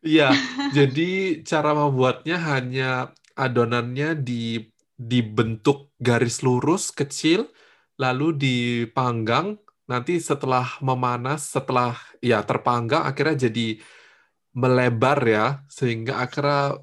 Iya, 0.00 0.32
jadi 0.72 1.02
cara 1.44 1.76
membuatnya 1.76 2.36
hanya 2.40 3.12
adonannya 3.36 4.16
di 4.16 4.64
dibentuk 4.96 5.92
garis 6.00 6.40
lurus 6.40 6.88
kecil, 6.88 7.52
lalu 8.00 8.32
dipanggang. 8.32 9.60
Nanti 9.90 10.16
setelah 10.22 10.80
memanas, 10.80 11.52
setelah 11.52 12.00
ya 12.24 12.40
terpanggang, 12.48 13.04
akhirnya 13.04 13.48
jadi 13.50 13.76
melebar 14.56 15.18
ya, 15.26 15.46
sehingga 15.68 16.22
akhirnya 16.24 16.80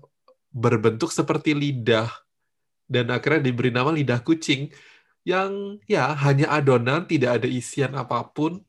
berbentuk 0.53 1.09
seperti 1.13 1.53
lidah. 1.57 2.09
Dan 2.87 3.11
akhirnya 3.11 3.41
diberi 3.47 3.71
nama 3.73 3.91
lidah 3.91 4.21
kucing, 4.23 4.71
yang 5.27 5.79
ya 5.89 6.13
hanya 6.25 6.53
adonan, 6.55 7.05
tidak 7.09 7.43
ada 7.43 7.49
isian 7.49 7.93
apa 7.97 8.23
pun, 8.31 8.63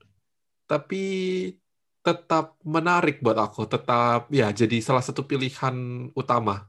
tapi 0.71 1.05
tetap 2.09 2.57
menarik 2.65 3.21
buat 3.21 3.37
aku, 3.37 3.69
tetap 3.69 4.33
ya 4.33 4.49
jadi 4.49 4.81
salah 4.81 5.05
satu 5.05 5.29
pilihan 5.29 6.09
utama. 6.17 6.65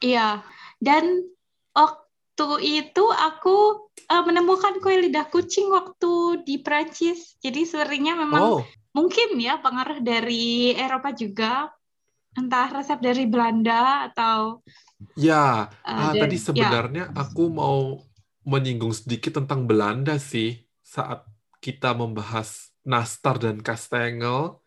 Iya, 0.00 0.40
dan 0.80 1.28
waktu 1.76 2.48
itu 2.64 3.04
aku 3.12 3.88
uh, 4.08 4.22
menemukan 4.24 4.80
kue 4.80 4.96
lidah 4.96 5.28
kucing 5.28 5.68
waktu 5.68 6.40
di 6.48 6.56
Prancis. 6.64 7.36
Jadi 7.44 7.68
seringnya 7.68 8.16
memang 8.16 8.40
oh. 8.40 8.62
mungkin 8.96 9.36
ya 9.36 9.60
pengaruh 9.60 10.00
dari 10.00 10.72
Eropa 10.72 11.12
juga, 11.12 11.68
entah 12.32 12.72
resep 12.72 12.96
dari 13.04 13.28
Belanda 13.28 14.08
atau. 14.08 14.64
Ya, 15.14 15.68
uh, 15.84 15.90
uh, 15.90 16.10
dan, 16.16 16.24
tadi 16.24 16.38
ya. 16.40 16.44
sebenarnya 16.48 17.04
ya. 17.12 17.28
aku 17.28 17.52
mau 17.52 18.00
menyinggung 18.48 18.96
sedikit 18.96 19.36
tentang 19.44 19.68
Belanda 19.68 20.16
sih 20.16 20.56
saat 20.80 21.28
kita 21.60 21.92
membahas 21.92 22.72
nastar 22.88 23.36
dan 23.36 23.60
kastengel 23.60 24.64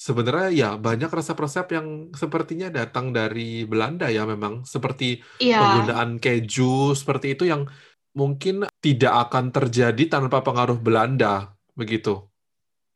sebenarnya 0.00 0.48
ya 0.48 0.70
banyak 0.80 1.12
resep-resep 1.12 1.76
yang 1.76 2.08
sepertinya 2.16 2.72
datang 2.72 3.12
dari 3.12 3.68
Belanda 3.68 4.08
ya 4.08 4.24
memang 4.24 4.64
seperti 4.64 5.20
yeah. 5.44 5.60
penggunaan 5.60 6.16
keju 6.16 6.96
seperti 6.96 7.36
itu 7.36 7.44
yang 7.44 7.68
mungkin 8.16 8.64
tidak 8.80 9.28
akan 9.28 9.52
terjadi 9.52 10.08
tanpa 10.08 10.40
pengaruh 10.40 10.80
Belanda 10.80 11.52
begitu. 11.76 12.24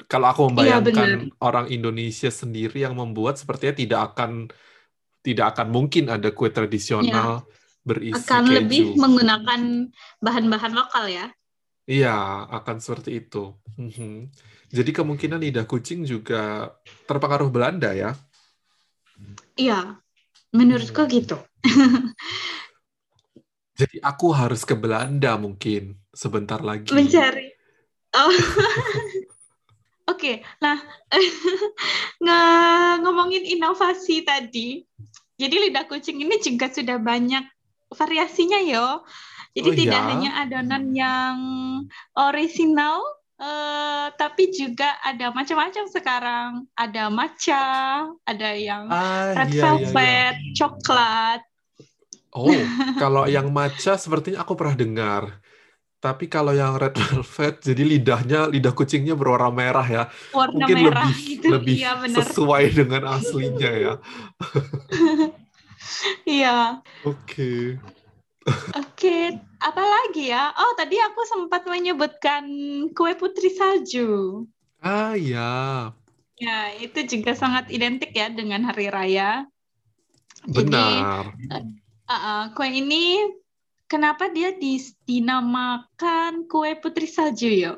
Kalau 0.09 0.33
aku 0.33 0.49
iya, 0.49 0.81
membayangkan 0.81 1.11
yeah, 1.29 1.45
orang 1.45 1.69
Indonesia 1.69 2.33
sendiri 2.33 2.88
yang 2.88 2.97
membuat 2.97 3.37
sepertinya 3.37 3.77
tidak 3.77 4.01
akan 4.17 4.49
tidak 5.21 5.57
akan 5.57 5.69
mungkin 5.69 6.09
ada 6.09 6.33
kue 6.33 6.49
tradisional 6.49 7.45
yeah. 7.45 7.85
berisi 7.85 8.17
akan 8.17 8.43
keju. 8.49 8.57
lebih 8.57 8.83
menggunakan 8.97 9.61
bahan-bahan 10.25 10.73
lokal 10.73 11.05
ya. 11.12 11.29
Iya, 11.85 12.49
akan 12.49 12.81
seperti 12.81 13.21
itu. 13.21 13.53
Mhm. 13.77 14.33
Jadi 14.75 14.91
kemungkinan 14.91 15.39
lidah 15.39 15.71
kucing 15.71 16.03
juga 16.03 16.75
terpengaruh 17.07 17.47
Belanda 17.47 17.95
ya? 17.95 18.19
Iya, 19.55 20.03
menurutku 20.51 21.07
hmm. 21.07 21.11
gitu. 21.15 21.39
Jadi 23.79 24.03
aku 24.03 24.35
harus 24.35 24.67
ke 24.67 24.75
Belanda 24.75 25.39
mungkin 25.39 25.95
sebentar 26.11 26.59
lagi. 26.59 26.91
Mencari. 26.91 27.55
Oh. 28.15 28.31
Oke, 30.05 30.45
okay, 30.45 30.61
nah 30.61 30.77
ngomongin 33.01 33.41
inovasi 33.41 34.21
tadi, 34.21 34.85
jadi 35.41 35.57
lidah 35.57 35.89
kucing 35.89 36.21
ini 36.21 36.37
juga 36.45 36.69
sudah 36.69 37.01
banyak 37.01 37.41
variasinya 37.89 38.61
yo. 38.61 39.01
Jadi 39.57 39.71
oh, 39.73 39.77
tidak 39.81 40.03
ya? 40.05 40.09
hanya 40.13 40.31
adonan 40.45 40.85
yang 40.93 41.37
original, 42.21 43.01
Uh, 43.35 44.14
tapi 44.14 44.55
juga 44.55 44.94
ada 45.03 45.35
macam-macam 45.35 45.85
sekarang. 45.90 46.51
Ada 46.79 47.11
matcha, 47.11 47.66
ada 48.23 48.51
yang 48.55 48.87
ah, 48.88 49.35
red 49.35 49.51
iya, 49.51 49.62
velvet, 49.62 50.35
iya, 50.38 50.47
iya. 50.47 50.55
coklat. 50.55 51.40
Oh, 52.35 52.51
kalau 53.03 53.27
yang 53.27 53.51
matcha 53.51 53.99
sepertinya 53.99 54.42
aku 54.47 54.55
pernah 54.55 54.79
dengar. 54.79 55.23
Tapi 55.99 56.29
kalau 56.29 56.53
yang 56.53 56.77
red 56.77 56.94
velvet, 57.11 57.64
jadi 57.64 57.83
lidahnya, 57.83 58.40
lidah 58.53 58.77
kucingnya 58.77 59.18
berwarna 59.18 59.51
merah 59.51 59.87
ya. 59.88 60.05
Warna 60.31 60.62
Mungkin 60.62 60.77
merah 60.79 61.09
lebih, 61.11 61.25
gitu. 61.27 61.47
lebih 61.59 61.77
iya, 61.81 61.92
sesuai 61.99 62.64
dengan 62.70 63.03
aslinya 63.09 63.73
ya. 63.73 63.94
Iya. 66.25 66.59
Oke. 67.05 67.81
Oke, 68.74 69.38
apa 69.62 69.83
lagi 69.83 70.28
ya? 70.28 70.52
Oh, 70.52 70.72
tadi 70.76 71.00
aku 71.00 71.20
sempat 71.24 71.64
menyebutkan 71.64 72.44
kue 72.92 73.16
putri 73.16 73.48
salju. 73.48 74.44
Ah, 74.85 75.16
ya. 75.16 75.92
Ya, 76.37 76.74
itu 76.76 77.07
juga 77.09 77.33
sangat 77.33 77.70
identik 77.72 78.12
ya 78.12 78.28
dengan 78.28 78.66
hari 78.68 78.92
raya. 78.92 79.48
Benar. 80.44 81.33
Jadi, 81.38 81.57
uh, 81.57 82.12
uh, 82.12 82.42
kue 82.52 82.68
ini 82.68 83.24
kenapa 83.88 84.28
dia 84.28 84.52
dinamakan 85.09 86.44
kue 86.50 86.76
putri 86.76 87.09
salju, 87.09 87.48
yo? 87.48 87.74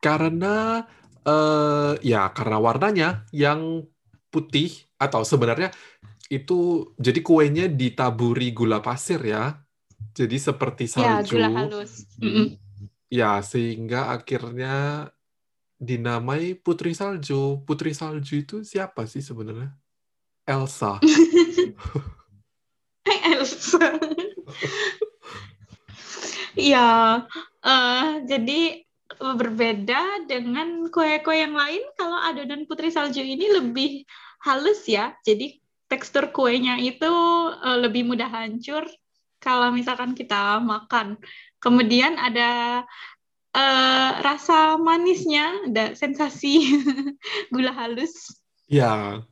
Karena 0.00 0.86
uh, 1.26 1.98
ya 2.00 2.30
karena 2.32 2.56
warnanya 2.62 3.08
yang 3.34 3.84
putih 4.30 4.86
atau 4.96 5.24
sebenarnya 5.24 5.72
itu 6.26 6.90
jadi 6.98 7.20
kuenya 7.22 7.66
ditaburi 7.70 8.50
gula 8.50 8.82
pasir 8.82 9.22
ya. 9.22 9.62
Jadi 10.16 10.40
seperti 10.40 10.88
salju. 10.88 11.36
Ya, 11.36 11.48
gula 11.48 11.50
halus. 11.52 12.08
Mm 12.18 12.30
-mm. 12.30 12.46
Ya, 13.06 13.38
sehingga 13.44 14.10
akhirnya 14.10 15.08
dinamai 15.78 16.56
Putri 16.56 16.96
Salju. 16.96 17.62
Putri 17.62 17.92
Salju 17.92 18.42
itu 18.42 18.56
siapa 18.64 19.06
sih 19.06 19.22
sebenarnya? 19.22 19.70
Elsa. 20.46 20.98
Elsa. 23.34 23.86
ya, 26.56 27.22
uh, 27.62 28.06
jadi 28.26 28.82
berbeda 29.16 30.26
dengan 30.26 30.90
kue-kue 30.90 31.36
yang 31.38 31.54
lain 31.54 31.82
kalau 31.96 32.18
adonan 32.20 32.68
putri 32.68 32.92
salju 32.92 33.22
ini 33.22 33.48
lebih 33.48 34.04
halus 34.42 34.86
ya. 34.86 35.14
Jadi 35.26 35.58
tekstur 35.96 36.28
kuenya 36.28 36.76
itu 36.76 37.08
uh, 37.56 37.80
lebih 37.80 38.04
mudah 38.04 38.28
hancur 38.28 38.84
kalau 39.40 39.72
misalkan 39.72 40.12
kita 40.12 40.60
makan. 40.60 41.16
Kemudian 41.56 42.20
ada 42.20 42.84
uh, 43.56 44.10
rasa 44.20 44.76
manisnya, 44.76 45.72
ada 45.72 45.96
sensasi 45.96 46.76
gula 47.52 47.72
halus. 47.72 48.36
Ya. 48.68 49.24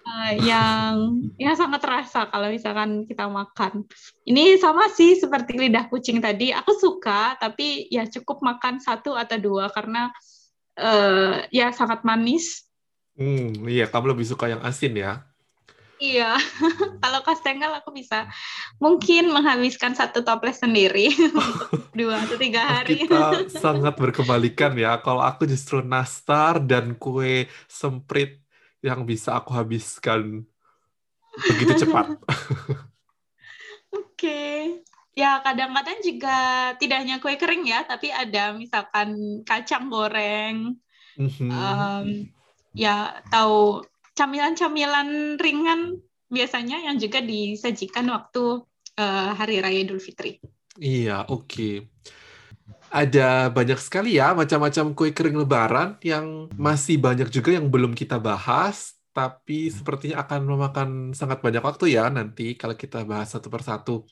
Uh, 0.00 0.32
yang 0.44 1.22
yang 1.40 1.54
sangat 1.56 1.80
terasa 1.80 2.28
kalau 2.28 2.52
misalkan 2.52 3.08
kita 3.08 3.24
makan. 3.24 3.88
Ini 4.28 4.60
sama 4.60 4.92
sih 4.92 5.16
seperti 5.16 5.56
lidah 5.56 5.88
kucing 5.88 6.20
tadi. 6.20 6.52
Aku 6.52 6.76
suka, 6.76 7.40
tapi 7.40 7.88
ya 7.88 8.04
cukup 8.04 8.44
makan 8.44 8.76
satu 8.76 9.16
atau 9.16 9.40
dua 9.40 9.72
karena 9.72 10.12
uh, 10.76 11.48
ya 11.48 11.72
sangat 11.72 12.04
manis. 12.04 12.68
Hmm, 13.16 13.68
iya, 13.68 13.88
kamu 13.88 14.16
lebih 14.16 14.26
suka 14.28 14.48
yang 14.48 14.64
asin 14.64 14.96
ya? 14.96 15.29
Iya, 16.00 16.40
kalau 17.04 17.20
kastengel 17.20 17.68
aku 17.76 17.92
bisa 17.92 18.24
mungkin 18.80 19.28
menghabiskan 19.28 19.92
satu 19.92 20.24
toples 20.24 20.56
sendiri 20.56 21.12
dua 21.98 22.24
atau 22.24 22.40
tiga 22.40 22.64
oh, 22.64 22.68
hari. 22.72 23.04
Kita 23.04 23.44
sangat 23.68 24.00
berkebalikan 24.00 24.72
ya. 24.80 24.96
Kalau 25.04 25.20
aku 25.20 25.44
justru 25.44 25.84
nastar 25.84 26.64
dan 26.64 26.96
kue 26.96 27.52
semprit 27.68 28.40
yang 28.80 29.04
bisa 29.04 29.36
aku 29.36 29.52
habiskan 29.52 30.48
begitu 31.44 31.84
cepat. 31.84 32.16
Oke. 33.92 34.00
Okay. 34.16 34.58
Ya, 35.12 35.36
kadang-kadang 35.44 36.00
juga 36.00 36.38
tidak 36.80 37.04
hanya 37.04 37.20
kue 37.20 37.36
kering 37.36 37.68
ya, 37.68 37.84
tapi 37.84 38.08
ada 38.08 38.56
misalkan 38.56 39.42
kacang 39.44 39.92
goreng, 39.92 40.80
mm 41.18 41.28
-hmm. 41.28 41.50
um, 41.50 42.06
ya 42.72 43.18
tahu 43.28 43.84
camilan-camilan 44.20 45.40
ringan 45.40 45.96
biasanya 46.28 46.84
yang 46.84 47.00
juga 47.00 47.24
disajikan 47.24 48.04
waktu 48.12 48.60
uh, 49.00 49.30
Hari 49.32 49.64
Raya 49.64 49.80
Idul 49.80 49.96
Fitri. 49.96 50.36
Iya, 50.76 51.24
oke. 51.24 51.48
Okay. 51.48 51.74
Ada 52.90 53.48
banyak 53.48 53.80
sekali 53.80 54.18
ya 54.20 54.34
macam-macam 54.36 54.92
kue 54.92 55.14
kering 55.14 55.40
lebaran 55.40 55.96
yang 56.04 56.50
masih 56.58 57.00
banyak 57.00 57.32
juga 57.32 57.54
yang 57.56 57.70
belum 57.70 57.96
kita 57.96 58.18
bahas, 58.20 58.98
tapi 59.14 59.70
sepertinya 59.70 60.26
akan 60.26 60.40
memakan 60.42 60.88
sangat 61.14 61.38
banyak 61.38 61.62
waktu 61.62 61.94
ya 61.96 62.10
nanti 62.10 62.58
kalau 62.58 62.74
kita 62.76 63.06
bahas 63.08 63.32
satu 63.32 63.48
persatu. 63.48 64.04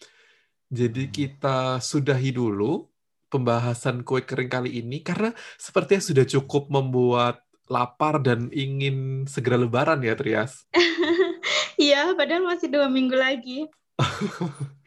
Jadi 0.71 1.11
kita 1.11 1.83
sudahi 1.83 2.31
dulu 2.33 2.87
pembahasan 3.29 4.07
kue 4.07 4.25
kering 4.25 4.49
kali 4.49 4.81
ini 4.81 5.05
karena 5.05 5.35
sepertinya 5.59 6.01
sudah 6.01 6.25
cukup 6.25 6.71
membuat 6.71 7.48
lapar 7.69 8.21
dan 8.21 8.49
ingin 8.51 9.29
segera 9.29 9.61
lebaran 9.61 10.01
ya, 10.05 10.17
Trias? 10.17 10.67
Iya, 11.79 12.11
padahal 12.19 12.43
masih 12.43 12.75
dua 12.75 12.91
minggu 12.91 13.15
lagi. 13.15 13.71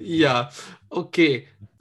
Iya, 0.00 0.48
oke. 0.88 1.12
Okay. 1.12 1.32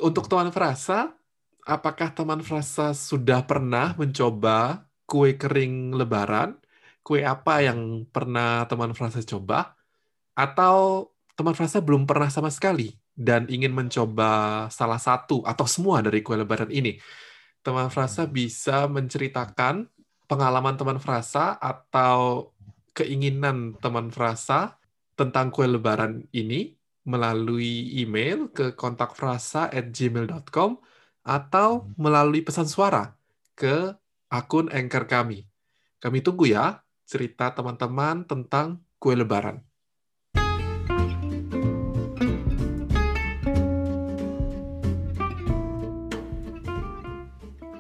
Untuk 0.04 0.28
teman 0.28 0.52
frasa, 0.52 1.16
apakah 1.64 2.12
teman 2.12 2.44
frasa 2.44 2.92
sudah 2.92 3.44
pernah 3.48 3.96
mencoba 3.96 4.88
kue 5.08 5.40
kering 5.40 5.96
lebaran? 5.96 6.60
Kue 7.04 7.24
apa 7.24 7.64
yang 7.64 8.08
pernah 8.12 8.68
teman 8.68 8.92
frasa 8.96 9.24
coba? 9.24 9.76
Atau 10.36 11.08
teman 11.40 11.56
frasa 11.56 11.80
belum 11.80 12.04
pernah 12.04 12.28
sama 12.28 12.52
sekali 12.52 12.94
dan 13.16 13.48
ingin 13.48 13.72
mencoba 13.72 14.66
salah 14.74 15.00
satu 15.00 15.46
atau 15.48 15.66
semua 15.70 16.04
dari 16.04 16.20
kue 16.20 16.36
lebaran 16.36 16.72
ini? 16.72 17.00
Teman 17.64 17.88
frasa 17.88 18.28
bisa 18.28 18.92
menceritakan 18.92 19.88
pengalaman 20.34 20.74
teman 20.74 20.98
frasa 20.98 21.62
atau 21.62 22.50
keinginan 22.98 23.78
teman 23.78 24.10
frasa 24.10 24.82
tentang 25.14 25.54
kue 25.54 25.70
lebaran 25.70 26.26
ini 26.34 26.74
melalui 27.06 27.94
email 28.02 28.50
ke 28.50 28.74
kontak 28.74 29.14
gmail.com 29.14 30.82
atau 31.22 31.86
melalui 32.02 32.42
pesan 32.42 32.66
suara 32.66 33.14
ke 33.54 33.94
akun 34.34 34.74
Anchor 34.74 35.06
kami. 35.06 35.46
Kami 36.02 36.26
tunggu 36.26 36.50
ya 36.50 36.82
cerita 37.06 37.54
teman-teman 37.54 38.26
tentang 38.26 38.82
kue 38.98 39.14
lebaran. 39.14 39.62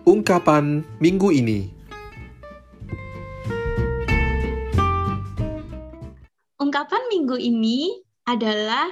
Ungkapan 0.05 0.85
minggu 1.01 1.33
ini 1.33 1.81
minggu 7.23 7.39
ini 7.39 8.03
adalah 8.27 8.91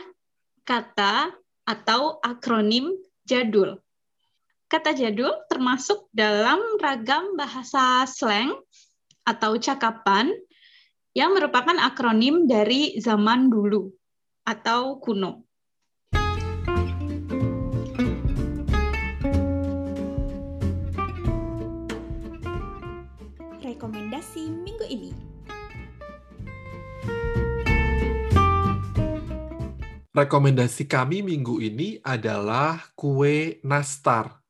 kata 0.63 1.35
atau 1.67 2.15
akronim 2.23 2.95
jadul. 3.27 3.75
Kata 4.71 4.95
jadul 4.95 5.35
termasuk 5.51 6.07
dalam 6.15 6.79
ragam 6.79 7.35
bahasa 7.35 8.07
slang 8.07 8.55
atau 9.27 9.59
cakapan 9.59 10.31
yang 11.11 11.35
merupakan 11.35 11.75
akronim 11.75 12.47
dari 12.47 12.95
zaman 13.03 13.51
dulu 13.51 13.91
atau 14.47 14.95
kuno. 15.03 15.43
Rekomendasi 23.59 24.47
minggu 24.55 24.87
ini 24.87 25.30
rekomendasi 30.11 30.91
kami 30.91 31.23
minggu 31.23 31.63
ini 31.63 31.99
adalah 32.03 32.91
kue 32.99 33.63
nastar. 33.63 34.43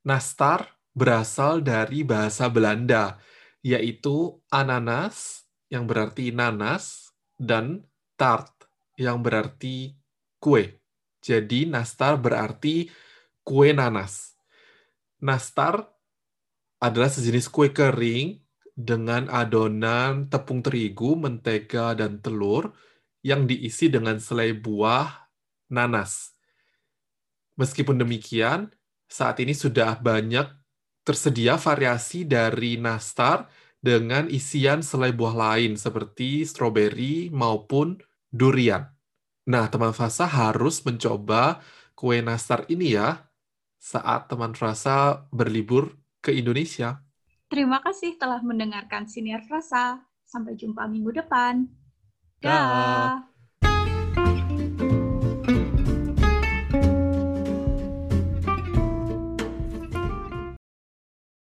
Nastar 0.00 0.80
berasal 0.96 1.60
dari 1.60 2.00
bahasa 2.00 2.48
Belanda, 2.48 3.20
yaitu 3.60 4.40
ananas, 4.48 5.44
yang 5.68 5.84
berarti 5.84 6.32
nanas, 6.32 7.12
dan 7.36 7.84
tart, 8.16 8.52
yang 8.96 9.20
berarti 9.20 9.92
kue. 10.40 10.80
Jadi 11.20 11.68
nastar 11.68 12.16
berarti 12.16 12.88
kue 13.44 13.76
nanas. 13.76 14.32
Nastar 15.20 15.84
adalah 16.80 17.12
sejenis 17.12 17.52
kue 17.52 17.76
kering 17.76 18.40
dengan 18.72 19.28
adonan 19.28 20.32
tepung 20.32 20.64
terigu, 20.64 21.12
mentega, 21.12 21.92
dan 21.92 22.24
telur, 22.24 22.72
yang 23.20 23.44
diisi 23.44 23.92
dengan 23.92 24.16
selai 24.16 24.56
buah 24.56 25.28
nanas. 25.70 26.34
Meskipun 27.56 28.00
demikian, 28.00 28.72
saat 29.10 29.38
ini 29.42 29.52
sudah 29.52 30.00
banyak 30.00 30.48
tersedia 31.04 31.60
variasi 31.60 32.24
dari 32.24 32.80
nastar 32.80 33.48
dengan 33.80 34.28
isian 34.28 34.84
selai 34.84 35.12
buah 35.12 35.34
lain 35.36 35.76
seperti 35.76 36.44
stroberi 36.44 37.32
maupun 37.32 37.96
durian. 38.28 38.86
Nah, 39.48 39.66
teman 39.72 39.96
Fasa 39.96 40.28
harus 40.28 40.84
mencoba 40.84 41.64
kue 41.96 42.20
nastar 42.20 42.64
ini 42.68 42.96
ya 42.96 43.30
saat 43.80 44.28
teman 44.28 44.52
Frasa 44.52 45.24
berlibur 45.32 45.96
ke 46.20 46.36
Indonesia. 46.36 47.00
Terima 47.48 47.80
kasih 47.82 48.20
telah 48.20 48.44
mendengarkan 48.44 49.08
Siniar 49.08 49.42
Frasa. 49.48 50.04
Sampai 50.22 50.54
jumpa 50.54 50.86
minggu 50.86 51.10
depan. 51.10 51.66
Da. 52.42 53.29